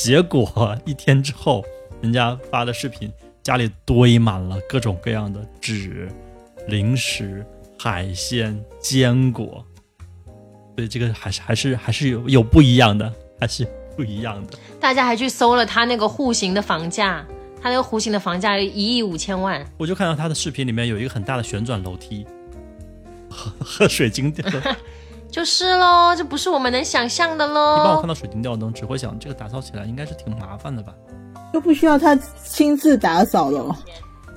[0.04, 1.64] 结果一天之后，
[2.02, 3.10] 人家发的视频，
[3.42, 6.12] 家里堆满了各种各样的纸、
[6.68, 7.46] 零食、
[7.80, 9.66] 海鲜、坚果，
[10.76, 14.60] 所以这个还是还是还是有有不一样的，还是不一样的。
[14.82, 17.26] 大家还去搜了他那个户型的房价，
[17.62, 22.28] 他那个户型的房价一亿五千万，我就看到他的视频里面有一个很大的旋转楼梯，
[23.30, 24.46] 喝 喝水晶吊。
[25.32, 28.08] 就是喽，这不是我们能想象的喽一般我看。
[28.08, 30.94] 到水晶吊灯，只会想这个打扫起来应该是挺麻烦的吧？
[31.52, 33.76] 都不需要他亲自打扫了。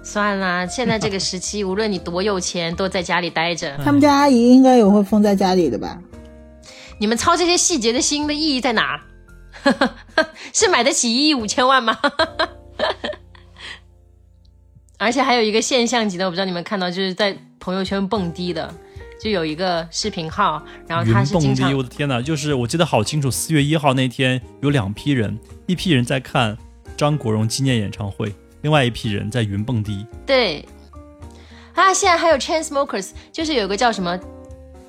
[0.02, 3.76] 算啦，现在这个时期，无论你多有钱，都在家里待着。
[3.84, 5.98] 他们家阿姨应该也会封在家里的吧？
[6.98, 9.00] 你们操这些细节的心的意义在哪？
[10.52, 11.96] 是买得起一亿五千万吗？
[14.98, 18.72] 而且还有一个现象级的，我不知道你们看到，就是在朋友圈蹦迪的，
[19.20, 22.22] 就有一个视频号，然后他是蹦迪，经常我的天哪！
[22.22, 26.56] 就是我记得好清楚，四月一号那天有两批人，一批人在看
[26.96, 30.06] 张国荣纪念演唱会，另外一批人在云蹦迪。
[30.24, 30.64] 对
[31.74, 34.16] 啊，现在还有 Chainsmokers，就是有一个叫什么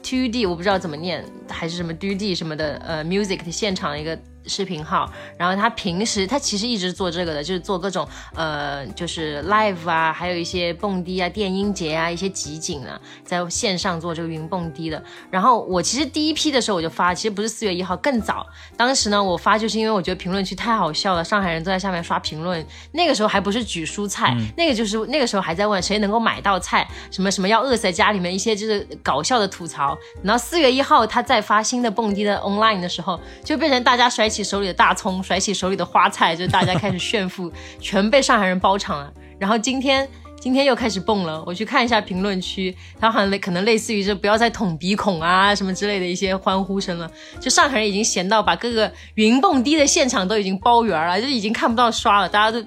[0.04, 4.18] Two D，我不知道怎么念，还是什么 Do D 什么的，呃，music 的现场一个
[4.50, 5.10] 视频号。
[5.38, 15.02] 然后他平时他其实一直做这个的，就是做各种呃，就是 live 啊，还有一些蹦迪啊、电音节啊，一些集锦啊，在线上做这个云蹦迪的。
[15.30, 18.46] 然后我其实第一批的时候我就发，其实不是四月一号，更早。
[18.76, 22.66] 当时呢，我发就是因为我觉得评论区太好笑了，上海人都在下面刷评论。
[22.94, 29.98] 那个时候还不是举蔬菜，那个就是那个时候还在问谁能够买到菜，什么什么要饿死在家里面，一些就是搞笑的吐槽。
[30.24, 39.14] 然后四月一号他再发新的蹦迪的 online 的时候，就变成大家甩起手里的大葱，甩起手里的花菜，就大家开始炫富，全被上海人包场了。
[39.40, 40.08] 然后今天。
[40.42, 47.12] 今天又开始蹦了，我去看一下评论区，他好像可能类似于这不要再捅鼻孔啊什么之类的一些欢呼声了。
[47.42, 52.66] 就上海人已经闲到把各个云蹦迪的现场都已经包圆了，就已经看不到刷了，大家都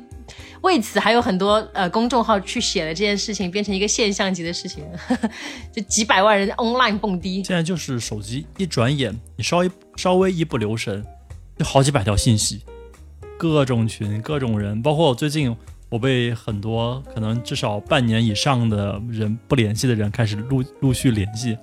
[0.60, 4.84] 为此还有很多呃公众号去写了这件事情，变成一个现象级的事情，
[5.72, 7.42] 就几百万人 online 蹦迪。
[7.42, 11.02] 现在就是手机一转眼，你稍微稍微一不留神，
[11.62, 12.60] 就好几百条信息，
[13.38, 15.56] 各种群、各种人，包括我最近
[15.88, 21.56] 我被很多可能至少半年以上的人不联系的人开始陆陆续联系。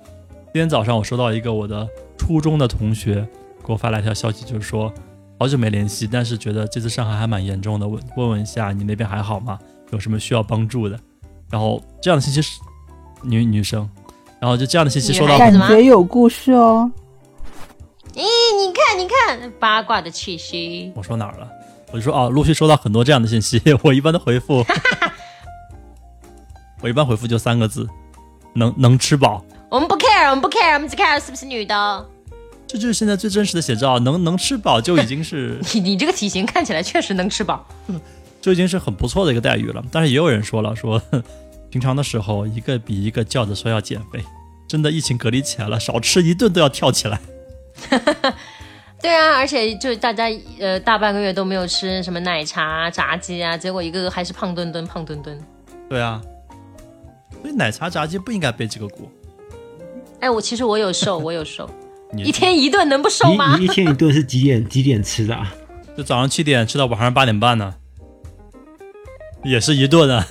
[0.52, 1.86] 今天早上我收到一个我的
[2.16, 3.16] 初中的同学
[3.62, 4.90] 给我发来一条消息，就是说
[5.38, 9.58] 好久没联系，但是觉得这次上海还蛮严重的，问问问一下你那边还好吗？
[9.90, 10.98] 有什么需要帮助的？
[11.50, 12.58] 然后这样的信息是
[13.22, 13.86] 女女生，
[14.40, 16.90] 然后就这样的信息收到感觉有故事哦。
[19.00, 20.92] 咦，你看，八卦的气息。
[20.94, 21.48] 我说哪儿了？
[21.90, 24.64] 我就说哦，陆续收到很多这样的信息， 我一般的回复，
[26.82, 27.88] 我一般回复就三个字，
[28.54, 29.44] 能能吃饱。
[29.70, 32.06] 我们不 care，我们不 care，我们只 care 是不是女的。
[32.66, 37.66] 这就是现在最真实的写照，能能吃饱就已经是 你你这个体型看起来确实能吃饱。
[38.40, 39.84] 就已经是很不错的一个待遇了。
[39.90, 41.02] 但是也有人说了，说
[41.70, 44.24] 平常的时候一个比一个叫着说要减肥，
[44.68, 47.20] 真的疫情隔离起来了，少吃一顿都要跳起来。
[49.02, 50.24] 对啊，而且就大家
[50.58, 55.38] 呃大半个月都没有吃什么奶茶、炸鸡啊，结果一个个还是胖墩墩、胖墩墩。
[55.88, 56.20] 对啊，
[57.40, 59.10] 所以奶茶炸鸡不应该背这个锅。
[60.20, 61.68] 哎，我其实我有瘦，我有瘦，
[62.16, 63.64] 一天一顿能不瘦吗你？
[63.64, 65.52] 一天一顿是几点几点吃的啊？
[65.96, 67.74] 就早上七点吃到晚上八点半呢，
[69.42, 70.26] 也是一顿啊。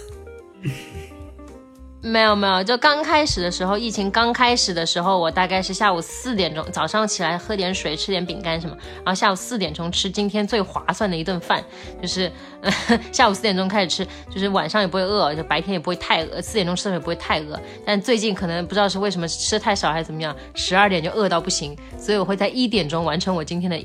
[2.01, 11.61] 没有没有，就刚开始的时候，疫情刚开始的时候，我大概是下午四点钟，早上起来喝点水，吃点饼干什么，然后下午四点钟吃今天最划算的一顿饭，
[12.01, 12.31] 就是、
[12.61, 12.71] 呃、
[13.11, 17.59] 下午四点钟开始吃，就是晚上也不会饿，就白天也不会太饿，四点钟吃的也不会太饿。
[17.85, 23.77] 但最近可能不知道是为什么吃的太少还是怎么样，十二点就饿到不行，所以我会在一点钟完成我今天的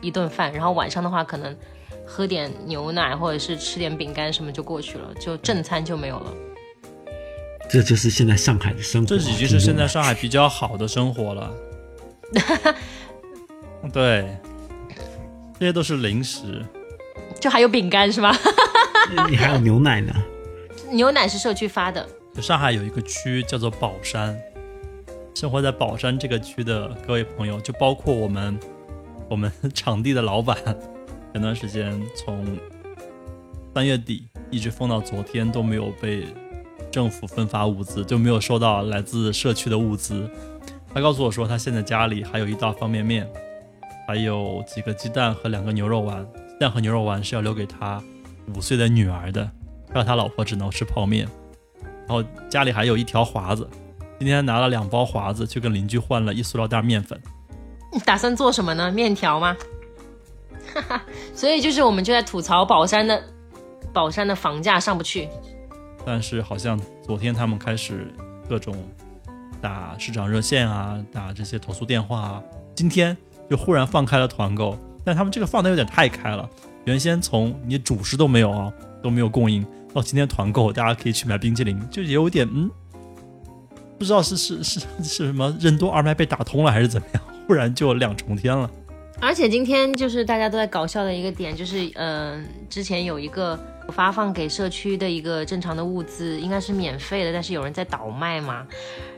[0.00, 1.54] 一顿饭，然后晚上的话可能
[2.06, 6.32] 喝点牛奶或者是吃点饼干什么就过去了，就正餐就没有了。
[7.72, 9.06] 这就是现在上海的生活。
[9.06, 11.54] 这已经是现在上海比较好的生活了。
[13.92, 14.36] 对，
[15.58, 16.64] 这些都是零食。
[17.40, 18.36] 就还有饼干是吧？
[19.30, 20.12] 你还有牛奶呢。
[20.90, 22.06] 牛奶是社区发的，
[22.42, 24.36] 上海有一个区叫做宝山，
[25.34, 28.58] 生活在宝山这个区的各位朋友，就包括我们
[29.28, 30.56] 我们场地的老板，
[31.32, 32.44] 前段时间从
[33.72, 36.26] 三月底一直封到昨天都没有被
[36.90, 40.28] 政府分发物资，就没有收到来自社区的物资。
[40.92, 43.28] 他告诉我说，他现在家里还有一袋方便面，
[44.06, 46.26] 还有几个鸡蛋和两个牛肉丸。
[46.34, 48.02] 鸡蛋和牛肉丸是要留给他
[48.54, 49.48] 五岁的女儿的，
[49.92, 51.28] 让他老婆只能吃泡面。
[52.06, 53.68] 然后家里还有一条华子，
[54.18, 57.18] 今天拿了两包华子去跟邻居换了一塑料袋面粉。
[57.92, 58.90] 你 打算做什么呢？
[58.90, 59.56] 面条吗？
[60.74, 61.02] 哈哈，
[61.34, 63.22] 所以就是我们就在吐槽宝山的
[63.92, 65.28] 宝山的房价上不去。
[66.12, 68.12] 但是好像昨天他们开始
[68.48, 68.74] 各种
[69.60, 72.42] 打市长热线啊，打这些投诉电话啊，
[72.74, 73.16] 今天
[73.48, 76.50] 就忽然放开了团购，但他们这个放的有点太开了。
[76.84, 82.68] 原先从你主食都没有啊，都没有供应，到今天团购，大家可以去买冰淇淋，就也有点嗯，
[83.96, 88.68] 不知道是是是是什么任督二脉被打通了还是怎么样， 忽然就两重天了。
[89.20, 93.56] 而且今天就是大家都在搞笑的一个点，就是嗯、之前有一个
[93.90, 98.66] 发放给社区的一个正常的物资，应该是免费的，但是有人在倒卖嘛。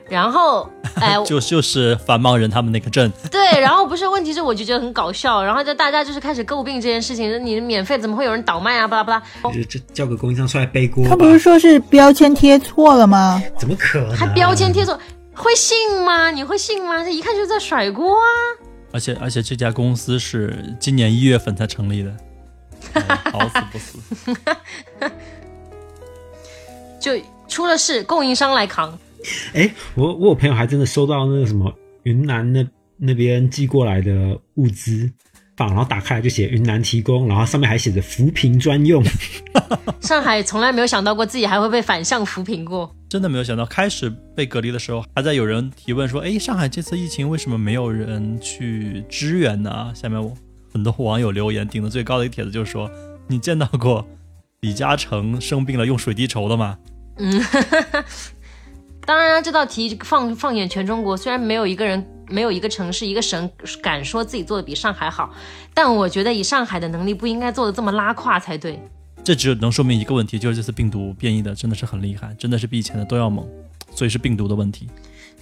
[0.09, 8.87] 然后，哎， 就就是繁忙人他们那个镇，对，然后不是问题是我就觉得很搞笑，然后就大家就是开始诟病这件事情，你免费怎么会有人倒卖啊？
[8.87, 11.07] 巴拉巴拉，这这叫个供应商出来背锅？
[11.09, 13.43] 他不是说是标签贴错了吗？
[13.59, 14.17] 怎么可能？
[14.17, 14.99] 还标签贴错，
[15.35, 16.31] 会信吗？
[16.31, 17.03] 你会信吗？
[17.03, 18.27] 这一看就是在甩锅啊！
[18.93, 22.17] 而且而且这家公司是今年一月份才成立的，哎
[23.33, 23.99] 好死不死。
[27.01, 27.13] 就
[27.49, 28.99] 出了事，供应商来扛。
[29.55, 31.73] 哎，我我有朋友还真的收到那个什么
[32.05, 35.11] 云南那那边寄过来的物资
[35.57, 39.03] 放，然后打开来就写云南提供，然后上面还写着扶贫专用。
[40.01, 42.95] 上海从来没有想到过自己还会被反向扶贫过。
[43.09, 50.35] 真的没有想到，开始被隔离的时候，还在有人提问说：“哎，上海这次疫情为什么没有人去支援呢？”下面我
[50.73, 52.91] 很多网友留言，顶的最高的一个帖子就是说
[53.29, 54.07] ：“你见到过
[54.61, 56.79] 李嘉诚生病了用水滴筹的吗
[57.19, 57.43] 嗯
[59.05, 63.51] 当然，这道题放放眼全中国，虽然没有一个人、没有一个城市、一个省
[63.83, 65.35] 敢说自己做的比上海好，
[65.75, 68.81] 但我觉得以上海的能力，不应该做的这么拉胯才对。？”
[69.25, 73.47] 这只能说明一个问题，就是这次病毒变异的真的是很厉害，真的是比以前的都要猛，
[73.95, 74.89] 所以是病毒的问题。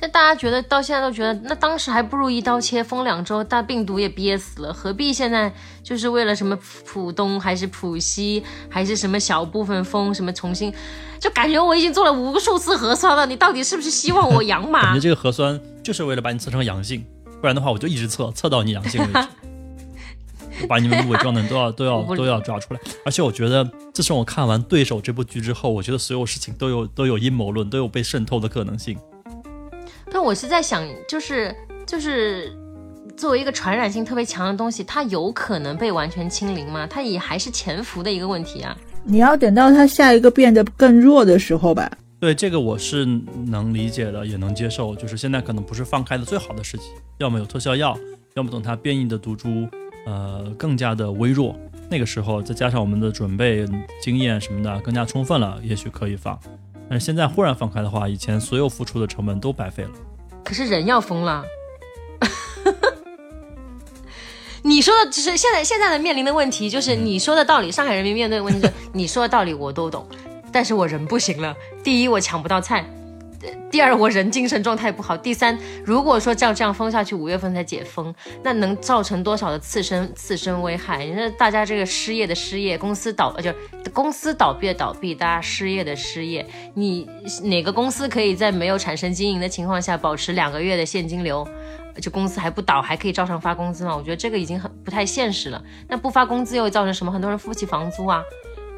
[0.03, 10.73] 那大家觉得到现在都觉得，那当时还不如一刀切封两周，大病毒也憋死了，何必现在就是为了什么浦东还是浦西还是什么小部分封什么重新，
[11.19, 15.01] 就感觉我已经做了无数次核酸了，你到底是不是希望我阳 感嘛觉？
[15.01, 17.05] 这个核酸就是为了把你测成阳性，
[17.41, 19.29] 不然的话我就一直测，测到你阳性为止。
[20.61, 28.99] 就把你们伪装的都要都要 都要抓出来，而且我觉得，自从我看完《对手》这部剧之后，我觉得所有事情都有都有阴谋论，都有被渗透的可能性。
[30.13, 31.55] 但我是在想，就是
[31.87, 32.53] 就是
[33.17, 36.87] 作为一个传染性特别强的东西，它有可能被完全清零吗？
[36.87, 38.77] 它也还是潜伏的一个问题啊。
[39.05, 41.91] 你要等到它下一个变得更弱的时候吧。
[42.19, 43.07] 对这个我是
[43.47, 44.95] 能理解的，也能接受。
[44.95, 46.85] 就是现在可能不是放开的最好的时机，
[47.19, 47.97] 要么有特效药，
[48.35, 49.67] 要么等它变异的毒株
[50.07, 51.57] 呃更加的微弱，
[51.89, 53.65] 那个时候再加上我们的准备
[54.03, 56.39] 经验什么的更加充分了，也许可以放。
[56.91, 59.91] 但是现在忽然放开的话，以前所有付出的成本都白费了。
[60.43, 61.45] 可是人要疯了，
[64.63, 70.05] 你说的，就是现在现在的面临的问题，就是你说的道理，上海人民面对的问题是，你说的道理我都懂，
[70.51, 71.55] 但是我人不行了。
[71.85, 72.85] 第一，我抢不到菜。
[73.71, 75.17] 第二，我人精神状态不好。
[75.17, 81.05] 第三，如果说照这样封下去，五月份才解封，那能造成多少的次生次生危害？
[81.05, 83.53] 你说大家这个失业的失业，公司倒呃就
[83.93, 87.09] 公司倒闭的倒闭，大家失业的失业，你
[87.45, 91.47] 哪个公司可以在没有产生经营的情况下保持两个月的现金流？
[92.01, 93.97] 就公司还不倒，还可以照常发工资吗？
[93.97, 95.63] 我觉得这个已经很不太现实了。
[95.89, 97.13] 那不发工资又会造成什么？
[97.13, 98.23] 很多人付不起房租啊。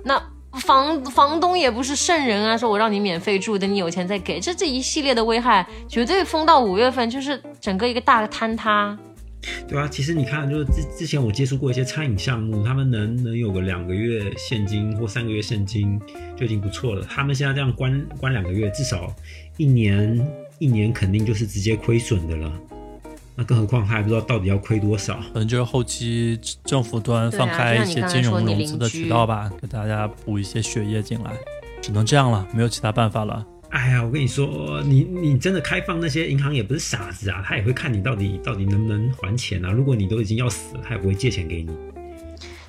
[0.05, 0.23] 那。
[0.61, 8.97] 房房东也不是圣人啊，说我让你免费住，等你有钱再给，这这一系列的危害，绝对封到五月份就是整个一个大坍塌。
[9.67, 16.01] 对啊，其实你看，就是之之前我接触过一些餐饮项目，他们能能有个两个月现金或三个月现金
[16.37, 17.05] 就已经不错了。
[17.11, 19.13] 他们现在这样关关两个月，至少
[19.57, 20.25] 一年
[20.61, 22.53] 一年肯定就是直接亏损的了。
[23.35, 31.33] 那更何况他还不知道到底要亏多少，可能就是后期政府端放开一些金融融资的渠道吧，给大家补一些血液进来，
[31.81, 33.47] 只能这样了，没有其他办法了。
[33.71, 39.73] 哎呀，我跟你说，你你真的开放那些银行也不是傻子啊，他也会看你到底到底能不能还钱啊。
[39.73, 41.71] 如果你都已经要死了，他也不会借钱给你。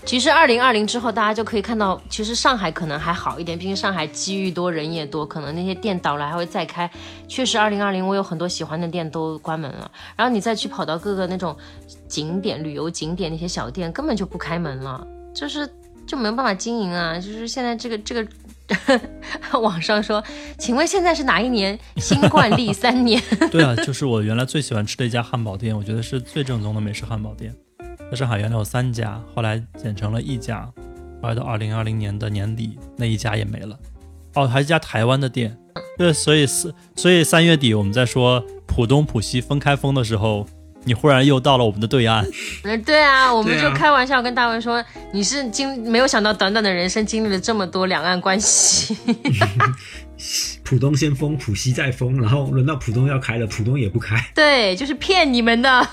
[0.05, 6.89] 其实二零二零之后，大家就可以看到，其实上海可能还好一点，毕竟上海机遇多，人也多，可能那些店倒了还会再开。
[7.27, 11.55] 确实，二零二零我有很多喜欢的店都关门了，然后你再去跑到各个那种
[12.07, 15.67] 景点、旅游景点那些小店，根本就不开门了，就是
[16.05, 17.15] 就没有办法经营啊。
[17.15, 18.27] 就是现在这个这个，
[19.59, 20.21] 网上说，
[20.59, 21.79] 请问现在是哪一年？
[21.95, 23.19] 新冠历三年？
[23.49, 27.55] 对啊，就是我原来最喜欢吃的一家汉堡店，我觉得是最正宗的美式汉堡店。
[28.13, 30.69] 在上海原来有三家，后来减成了一家，
[31.19, 33.75] 后来到二零二零年的年底，那一家也没了。
[34.35, 35.57] 哦，还一家台湾的店。
[35.97, 40.45] 对，所以四，所以三月底我们在说浦东浦西分开封的时候，
[40.83, 42.23] 你忽然又到了我们的对岸。
[42.61, 48.95] 嗯，对啊，我们就开玩笑跟大文说，你是经没有想到短短的人生经历了这么多两岸关系。
[50.63, 54.23] 浦东先封，浦西再封，然后轮到浦东要开了，浦东也不开。
[54.35, 55.87] 对，就是骗你们的。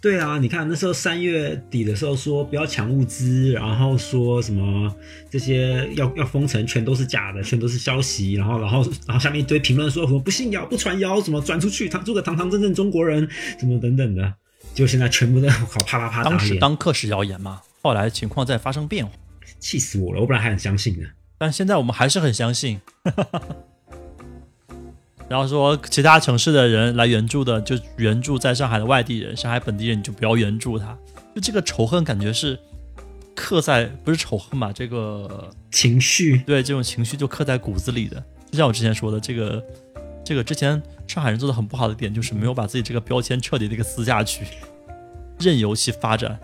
[0.00, 4.94] 对啊，你看那时候三月底的时候说不要抢物资，然后说什么
[5.28, 13.28] 这些要要封城全都是假的，全都是消息，然后然后然后下面一堆评论说什么不信谣不传谣，什么转出去，他做个堂堂正正中国人，
[13.58, 14.32] 什么等等的，
[14.74, 19.12] 就现在全部都好啪啪啪当时当刻是谣言嘛，后来情况在发生变化，
[19.58, 21.02] 气死我了，我本来还很相信的，
[21.36, 22.80] 但现在我们还是很相信。
[25.28, 30.96] 然后说其他城市的人来援助的，就援助在上海的外地人，上海本地人你就不要援助他。
[31.34, 32.58] 就这个仇恨感觉是
[33.34, 34.72] 刻在不是仇恨吧？
[34.72, 38.22] 这个情绪，对这种情绪就刻在骨子里的。
[38.50, 39.62] 就像我之前说的，这个
[40.24, 44.46] 这个之前上海人做的很不好的点，就是没有把自己这个标签彻底的一个撕下去，
[45.40, 46.38] 任由其发展。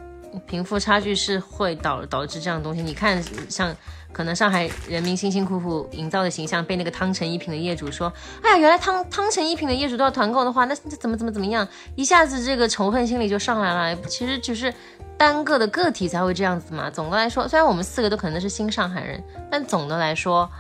[0.47, 2.83] 贫富差距是会导导致这样的东西。
[2.83, 3.73] 你看，像。
[4.13, 14.01] 可能上海人民辛辛苦苦营造的形象被那个汤臣一品的业主说，哎呀，原来汤汤臣一品的业主都要团购的话，那怎么怎么怎么样，一下子这个仇恨心理就上来了。
[14.09, 14.73] 其实只是
[15.17, 16.91] 单个的个体才会这样子嘛。
[16.91, 20.51] 总的来说，虽然我们四个都可能是新上海人，但总的来说，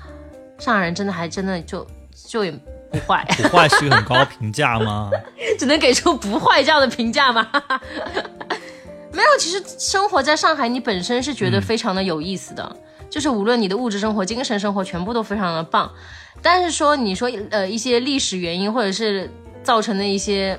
[0.58, 1.86] 上海人真的还真的就
[2.26, 3.26] 就也不坏。
[3.36, 5.10] 不坏是一个很高评价吗？
[5.58, 7.46] 只能给出不坏这样的评价吗？
[9.12, 12.76] 没有，其实生活在上海，你本身是觉得非常的有意思的。
[13.12, 15.92] 就是无论你的物质生活、精神生活全部都非常的棒，
[16.40, 19.30] 但是说你说呃一些历史原因或者是
[19.62, 20.58] 造成的一些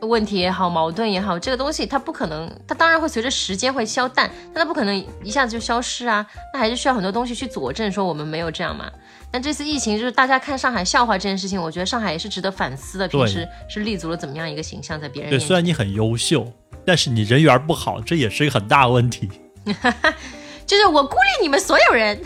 [0.00, 8.90] 问题也好、矛盾也好，这个东西它不可能，它当然会随着时间会消淡，但它不可能一下子就消失啊，那还是需要很多东西去佐证说我们没有这样嘛。
[9.30, 15.46] 那这次疫情就是大家看上海笑话这件事情，我觉得上海也是值得反思的，平时是立足了怎么样一个形象在别人面前。
[15.46, 16.50] 对，虽然你很优秀，
[16.86, 19.28] 但是你人缘不好，这也是一个很大问题。
[20.70, 22.16] 就是我孤立你们所有人。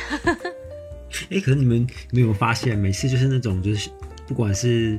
[1.30, 1.78] 哎，可是你们
[2.10, 3.88] 有没有发现，每次就是那种，就是
[4.28, 4.98] 不管是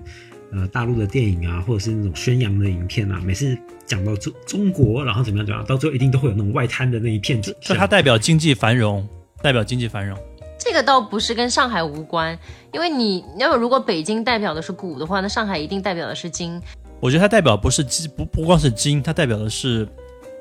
[0.52, 7.40] 呃大陆的电影啊，或者是那种宣扬的影片啊，每次讲到中中国，然后怎么样怎么样，到最后一定都会有那种外滩的那一片。
[7.40, 9.08] 这它代表经济繁荣，
[9.44, 10.18] 代表经济繁荣。
[10.58, 12.36] 这个倒不是跟上海无关，
[12.74, 16.60] 因为你要如果北京代表的是古的话，那上海一定代表的是金。
[17.00, 19.88] 我觉得它代表不是金，不不光是金，它代表的是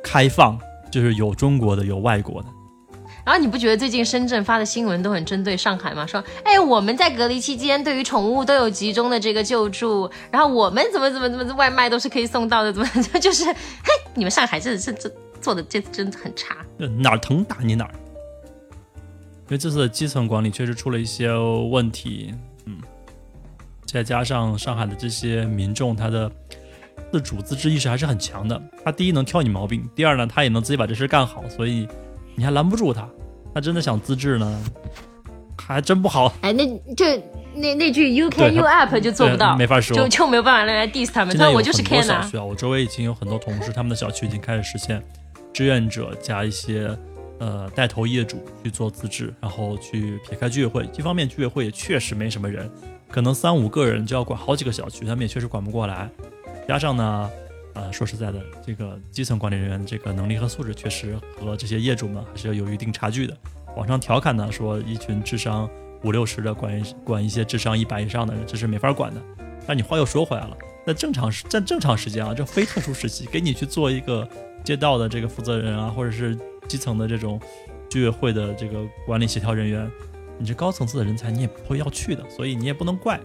[0.03, 0.59] 开放，
[0.91, 2.49] 就是有中国的，有外国的。
[3.25, 6.07] 然后你不觉得最近深圳发的新闻都很针对上海吗？
[6.07, 15.11] 说，哎，我们在隔离期间对于宠物都有集中的这个救助，然后我们怎么怎么怎么外卖都是可以送到的，怎么 就是，嘿，你们上海这这这
[15.41, 16.57] 做的这真的很差，
[16.99, 17.95] 哪儿疼打你哪儿。
[19.47, 21.31] 因为这次的基层管理确实出了一些
[21.71, 22.35] 问题，
[22.67, 22.79] 嗯，
[23.87, 26.31] 再加上上海的这些民众他的
[27.13, 28.61] 自主自治意识还是很强的。
[28.85, 31.87] 他第一能挑你毛病，第二呢，他也能自己把这事干好，所以
[32.35, 33.09] 你还拦不住他。
[33.55, 34.61] 他真的想自治呢，
[35.57, 36.33] 还真不好。
[36.41, 36.67] 哎，那
[36.97, 37.23] 这
[37.55, 41.31] 那那句 can you 他 up 就做不到，没法说就就没有办法来 diss 他们。
[41.31, 45.01] 现在有但我就是很多 can 啊小区，啊，我周围已经有很多同事，他们的小区已经开始实现
[45.53, 46.91] 志愿者加一些
[47.39, 50.89] 呃带头业主去做自治，然后去撇开居委会。
[50.99, 52.69] 一方面，居委会也确实没什么人，
[53.09, 56.11] 可能三五个人就要管好几个小区，他们也确实管不过来。
[56.67, 57.31] 加上呢，
[57.75, 63.37] 呃，说实在的，这个基层管理人员这个能力和素质确实和这些业主们还是要有一定差距的。
[63.77, 65.69] 网上调侃呢说，一群智商
[66.05, 69.21] 五六十的管一管一些智商一百以上的人，这是没法管的。
[69.67, 70.57] 但你话又说回来了，
[70.87, 74.29] 在正常时在正常时间啊，这非特殊时期，给你去做一个
[74.63, 77.41] 街道的这个负责人啊，或者是基层的这种
[77.91, 79.91] 居委会的这个管理协调人员，
[80.39, 83.19] 你这高层次的人才你也不会要去的，所以你也不能怪，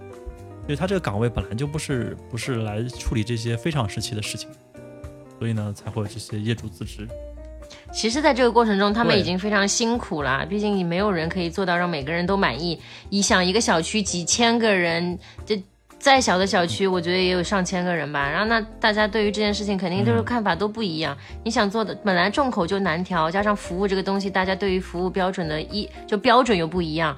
[0.69, 4.47] 因为他这个岗位本来就不是不是来处理这些非常时期的事情，
[5.39, 7.07] 所以呢才会有这些业主自治。
[7.91, 10.45] 其实，在这个过程中，他们已经非常辛苦了。
[10.45, 12.79] 毕竟你没有人可以做到让每个人都满意。
[13.09, 15.59] 你想，一个小区几千个人，这
[15.97, 18.29] 再小的小区，我觉得也有上千个人吧。
[18.29, 21.17] 然后，那大家对于这件事情肯定都是嗯看法都不一样。
[21.43, 27.17] 你想做的，本来众口就难调，加上服务这个东西，大家对于服务标准的一就标准又不一样。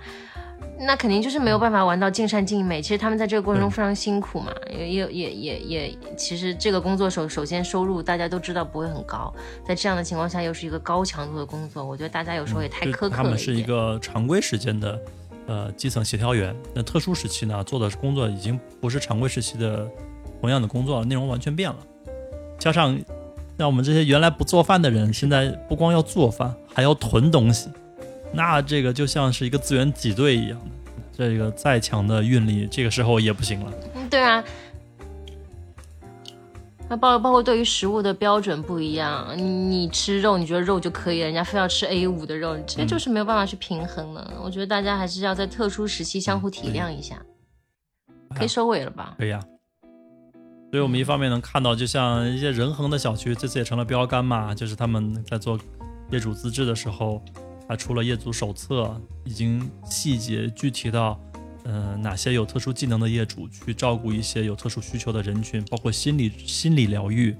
[0.84, 2.82] 那肯定就是没有办法玩到尽善尽美。
[2.82, 9.34] 其实他们在这个过程中非常辛苦嘛，也也也也也，其实这个工作首首先收入大家都知道不会很高，
[9.66, 13.64] 在这样的情况下又是一个高强度的工作，我觉得大家有时候也太苛刻了他们是一。
[13.64, 15.00] 个常规时间的
[15.46, 19.88] 呃基层协调员，那特殊时期呢做的工作已经不是常规时期的
[20.42, 21.78] 同样的工作了，内容完全变了。
[22.58, 23.00] 加上
[23.58, 27.70] 像我们这些原来不做饭的人，现在不光要做饭，还要囤东西，
[28.34, 30.66] 那这个就像是一个资源挤兑一样的。
[31.14, 33.72] 这个再强的运力，这个时候也不行了。
[33.96, 34.44] 嗯，对啊。
[36.90, 44.34] 那包包括对于食物的标准不一样，你你吃肉，你觉得肉就可以了，人家非要吃 A 五的肉，这就是没有办法去平衡的。
[44.44, 47.22] 我觉得大家还是要在特殊时期相互体谅一下。
[48.36, 49.16] 可以收尾了吧？
[49.18, 49.42] 可以啊。
[50.72, 55.60] 所以我们一方面能看到，就像一些人恒的小区，这次也成了标杆嘛，就是他们在做
[56.12, 57.22] 业主资质的时候，
[57.68, 61.20] 还出了业主手册，已经细节具体到，
[61.64, 67.36] 呃，哪些有特殊技能的业主去照顾一些有特殊需求的人群，包括心理心理疗愈，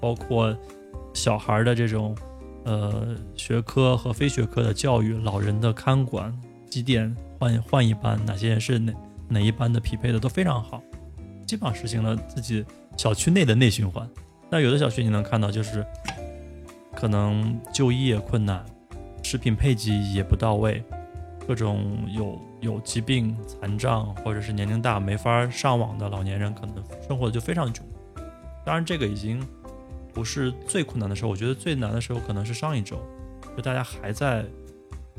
[0.00, 0.56] 包括
[1.14, 2.16] 小孩的这种
[2.64, 6.36] 呃学科和非学科的教育，老人的看管，
[6.68, 8.92] 几点换换一班，哪些人是哪
[9.28, 10.82] 哪一班的匹配的都非常好，
[11.46, 12.64] 基本上实行了自己
[12.96, 14.08] 小区内的内循环。
[14.50, 15.84] 那有的小区你能看到，就是
[16.94, 18.64] 可能就业困难，
[19.28, 20.82] 食品配给也不到位，
[21.46, 27.80] 各种有有疾病、残障或者是年龄大没法上网的老年人，可能生活的就非常窘。
[28.64, 29.46] 当然，这个已经
[30.14, 32.98] 不是最困难的时候，我觉得最难的时候可能是上一周，
[33.54, 34.42] 就大家还在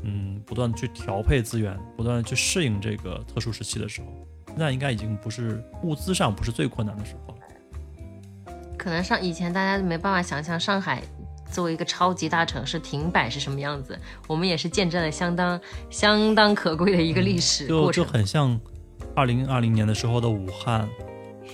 [0.02, 4.08] 嗯不断去调配资源，不断去适应这个特殊时期的时候，
[4.48, 7.36] 现在应该已经不是物资上不是最困难的时候。
[8.76, 11.00] 可能上以前大家没办法想象上海
[11.50, 18.04] 作为一个超级大城市停摆是什么样子，我们也是见证了相当相当可贵的一个历史就就。
[18.04, 18.58] 很像
[19.14, 20.88] 二零二零年的时候的武汉，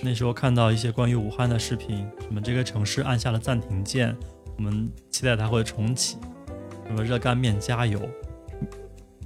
[0.01, 4.15] 那时候看到一些关于武汉的视频，什么这个城市按下了暂停键，
[4.57, 6.17] 我们期待它会重启，
[6.87, 7.99] 什么热干面加油。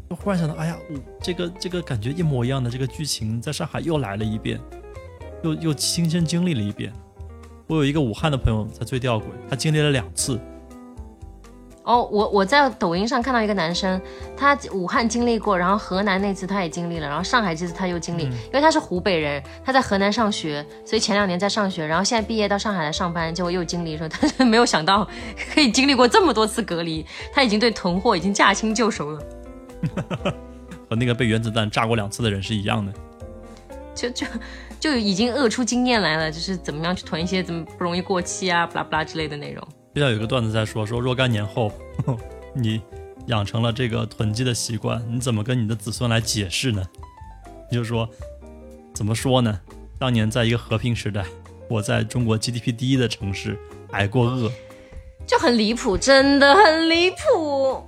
[0.09, 4.59] 就忽然想到，哎呀，我这个这个感觉一模一样的这个剧情，在上海又来了一遍，
[5.43, 6.91] 又又亲身经历了一遍。
[7.67, 10.38] 我有一个武汉的朋友他最吊诡，他经历了两次，
[11.84, 13.99] 哦，我我在抖音上看到一个男生，
[14.38, 25.07] 他武汉经历过，然后河南那次他也经历了，然后上海这次他又经历，嗯因为他是湖北人，他在河南上学，所以前两年在上学，然后现在毕业到上海来上班，结果又经历说， 他是没有想到
[25.53, 27.03] 可以经历过这么多次隔离，
[27.34, 29.21] 他已经对囤货已经驾轻就熟了，
[30.88, 32.93] 和那个被原子弹炸过两次的人是一样的。
[33.93, 34.25] 就就
[34.79, 39.67] 就已经饿出经验来了，就是怎么样去囤一些怎么不容易过期啊，巴拉巴拉之类的内容。
[39.94, 41.72] 就像有个段子在说，说若干年后，
[42.56, 42.82] 你
[43.28, 46.82] 养成了这个囤积的习惯，你怎么跟你的子孙来解释呢？
[47.70, 48.08] 你就说，
[48.94, 49.60] 怎么说呢？
[50.00, 51.26] 当年在一个和平时代，
[51.70, 53.60] 我在中国 GDP 第一的城市
[53.92, 54.50] 挨过饿，
[55.28, 57.84] 就很离谱，真的很离谱。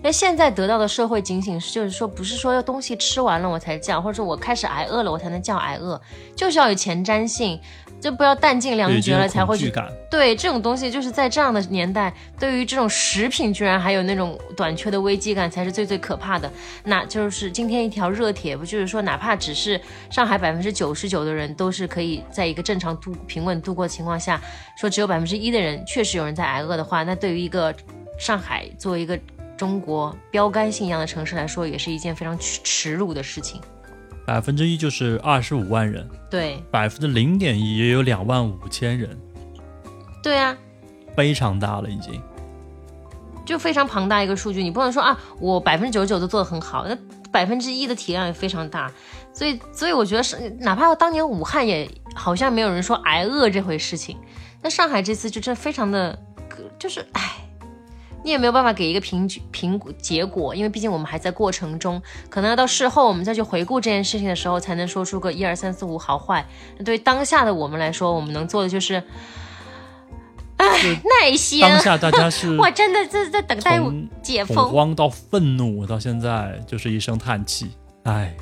[0.00, 6.00] 那现在得到的社会警醒是，就是说，不是说要东西吃完了我才叫，或者说我开始挨饿了我才能叫挨饿，
[6.34, 7.60] 就是要有前瞻性。
[8.00, 9.72] 就不要弹尽粮绝了才会去。
[10.10, 16.50] 对这种东西，就是在这样的年代，对于这种食品居然还有那种短缺的危机感，才是最最可怕的。
[16.84, 19.78] 那就是今天一条热帖，不就是说，哪怕只是
[20.10, 24.40] 上海百分之九十九的人都是可以在一个正常度平稳度过的情况下，
[24.78, 27.74] 说只有百分之一的人确实有人在挨饿的话，那对于一个
[28.18, 29.18] 上海作为一个
[29.56, 33.60] 中国标杆性一样的城市来说，也是一件非常耻耻辱的事情。
[34.28, 39.18] 百分之一就是二十五万人，对百分之零点一也有两万五千人，
[40.22, 40.54] 对啊，
[41.16, 42.20] 非常大了已经。
[43.46, 46.94] 就非常庞大一个数据，你不能说啊，我百分之九十九都做得很好，那
[47.32, 48.92] 百分之一的体量也非常大，
[49.32, 54.18] 所以所以我觉得是，哪怕当年武汉也好像没有人说挨饿这回事情，
[54.60, 56.18] 那上海这次就真的非常的，
[56.78, 57.47] 就是唉。
[58.24, 66.44] 你也没有办法给一个评评结果，因为毕竟我们还在过程中，可能要到事后我们再去回顾这件事情的时候，才能说出个一二三四五好坏。
[66.76, 69.02] 那对于当下的我们来说，我们能做的就是，
[70.56, 70.66] 唉，
[71.22, 71.60] 耐心。
[71.60, 73.80] 当下大家是 我真的在在等待
[74.22, 74.56] 解封。
[74.56, 77.70] 恐慌到愤怒，到现在就是一声叹气，
[78.04, 78.34] 唉。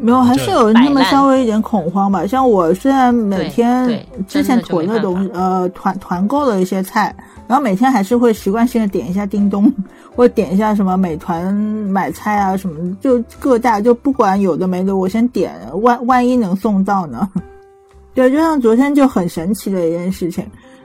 [0.00, 2.24] 没有，还是有那么稍微一点恐慌吧。
[2.24, 7.12] 像我虽然每天之前囤了东西，呃，团团购了一些菜，
[7.48, 9.72] 然后每天还是会习惯性的点一下叮咚，
[10.14, 17.28] 或点一下什么美团买菜啊什么，就各大就不管有的没的，我先点，万万一能送到呢？
[18.14, 20.44] 对，就像昨天就很神奇的一件事情，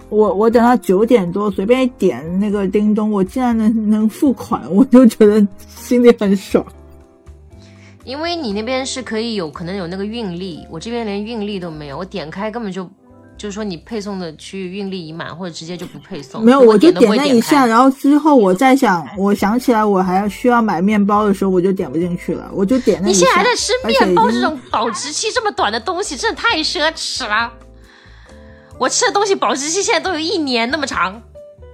[0.10, 6.66] 我我等到九点多随便一点那个叮咚，我竟然能能付款，我就觉得心里很爽。
[8.06, 12.90] 因为你那边是可以有可能有那个运力，我这边连运力都没有，我点开根本就
[13.38, 16.44] 就是说你配送的区域运力已满，或者直接就不配送。
[16.44, 23.20] 没有，我就点那一下，然后之后我再想，我想起来我还要需要买面包的时候，我就点不进去了，我就点那一下。
[23.20, 27.52] 你现在还在吃面包这种保质期这么短的东西，真的太奢侈了。
[28.80, 31.22] 我吃的东西保质期现在都有一年那么长。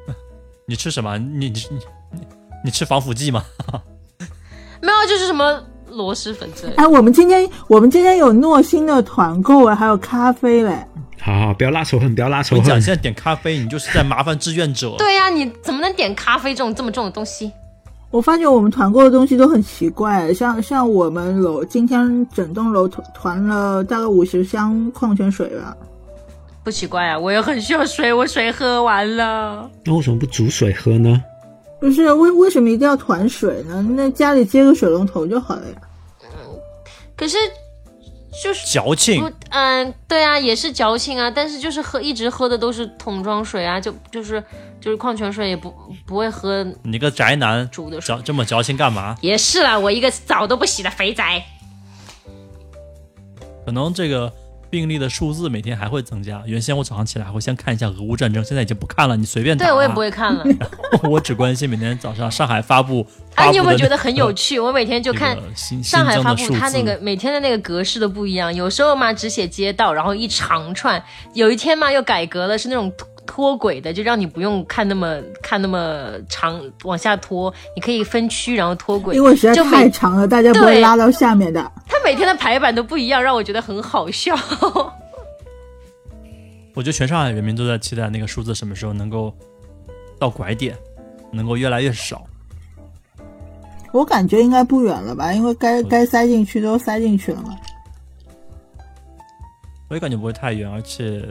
[0.65, 1.17] 你吃什么？
[1.17, 2.27] 你你你
[2.65, 3.43] 你吃防腐剂吗？
[4.81, 5.63] 没有，就是什么。
[5.91, 6.73] 螺蛳粉之类。
[6.75, 10.77] 哎，我们今天我们今天有诺心的团购哎，还有咖啡嘞。
[11.21, 12.63] 好好，不要拉仇恨，不要拉仇恨。
[12.63, 14.95] 你讲现在点咖啡，你就是在麻烦志愿者。
[14.97, 17.51] 对呀、啊，你怎么能点咖啡这种这么重的东西？
[18.11, 25.77] 我发觉我们团购的东西都很奇怪，像像我们楼今天整栋楼团团了大概五十箱矿泉水吧。
[26.63, 29.69] 不奇怪啊，我也很需要水，我水喝完了。
[29.85, 31.21] 那为什么不煮水喝呢？
[31.79, 33.81] 不是为为什么一定要团水呢？
[33.91, 35.75] 那家里接个水龙头就好了呀。
[36.23, 36.29] 嗯，
[37.15, 37.37] 可是
[38.43, 39.31] 就是矫情。
[39.49, 41.31] 嗯，对啊，也是矫情啊。
[41.31, 44.43] 但是就是喝一直喝的都是桶装水啊，就就是
[44.81, 45.73] 就是矿泉水也不
[46.05, 46.65] 不会喝。
[46.83, 49.15] 你个宅男煮的矫这么矫情干嘛？
[49.21, 51.43] 也是啦，我一个澡都不洗的肥宅。
[53.65, 54.31] 可能这个。
[54.69, 56.41] 病例的数字每天还会增加。
[56.45, 59.65] 原先我早上起来会先看一下俄乌战争，现在已经不看了，你随便打。
[59.65, 60.45] 对我也不会看了。
[61.03, 63.05] 我只关心每天早上上海发布。
[63.35, 64.59] 啊，你有没有觉得很有趣？
[64.61, 65.37] 我每天就看
[65.83, 68.53] 上海发布，它那个每天的那个格式都不一样。
[68.53, 70.99] 有时候嘛只写街道，然后一长串；
[71.33, 72.91] 有一天嘛又改革了，是那种
[73.31, 79.15] 拖轨的，就让你不用看那么看那么长往下拖，你可以分区然后脱轨。
[79.15, 81.71] 因为实在太长了，大家不会拉到下面的。
[81.87, 84.35] 他每天的排版都不一样，让我觉得很好笑。
[86.73, 89.31] 我觉得全上海人民都在期待那个数字什么时候能够
[90.17, 90.75] 到拐点，
[91.31, 92.25] 能够越来越少。
[93.91, 97.55] 我感觉应该不远了吧，因为该该塞进去都塞进去了嘛。
[99.87, 101.23] 我也感觉不会太远，而且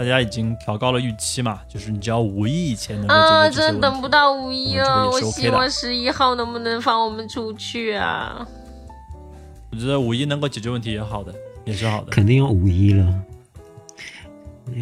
[0.00, 5.06] 大家已经调高了预期嘛，就是你只要五一以前能够啊，真等不到五一啊！
[5.06, 8.46] 我希望十一号能不能放我们出去啊？
[9.70, 11.34] 我觉得五一能够解决问题也好的，
[11.66, 12.10] 也是好的。
[12.10, 13.14] 肯定有五一了。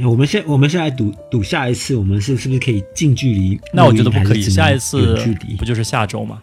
[0.05, 3.61] 我们现我们现在赌赌下一次，我们是是不是可以近距离？
[3.73, 6.41] 那我觉得不可以，下一次距离不就是下周吗？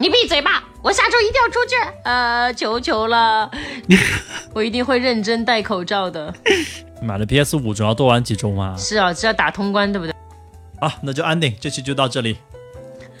[0.00, 0.64] 你闭嘴吧！
[0.82, 3.48] 我下周一定要出去，呃，求求了，
[4.52, 6.34] 我一定会认真戴口罩的。
[7.02, 8.76] 买了 PS 五总要多玩几周嘛？
[8.76, 10.14] 是啊，这要打通关，对不对？
[10.80, 12.36] 好，那就安定，这期就到这里。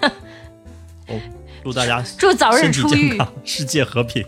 [1.08, 1.20] 哦，
[1.62, 4.26] 祝大家祝早日出狱，世界和平。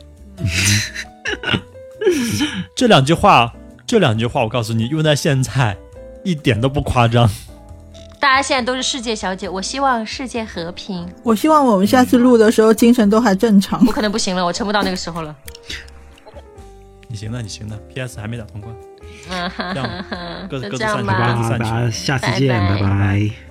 [2.76, 3.54] 这两句话。
[3.86, 5.74] 这两句话我告诉你，用在现在
[6.22, 7.26] 一点都不夸张。
[8.20, 11.10] 大家现在都是世界小姐，我希望世界和平。
[11.22, 13.82] 我希望我们下次录的时候精神都还正常。
[13.86, 15.34] 我可能不行了，我撑不到那个时候了。
[17.08, 17.74] 你行的，你行的。
[17.94, 18.20] P.S.
[18.20, 18.76] 还没打通关。
[19.30, 23.47] 嗯， 各各自散去吧，大家下次见，拜拜。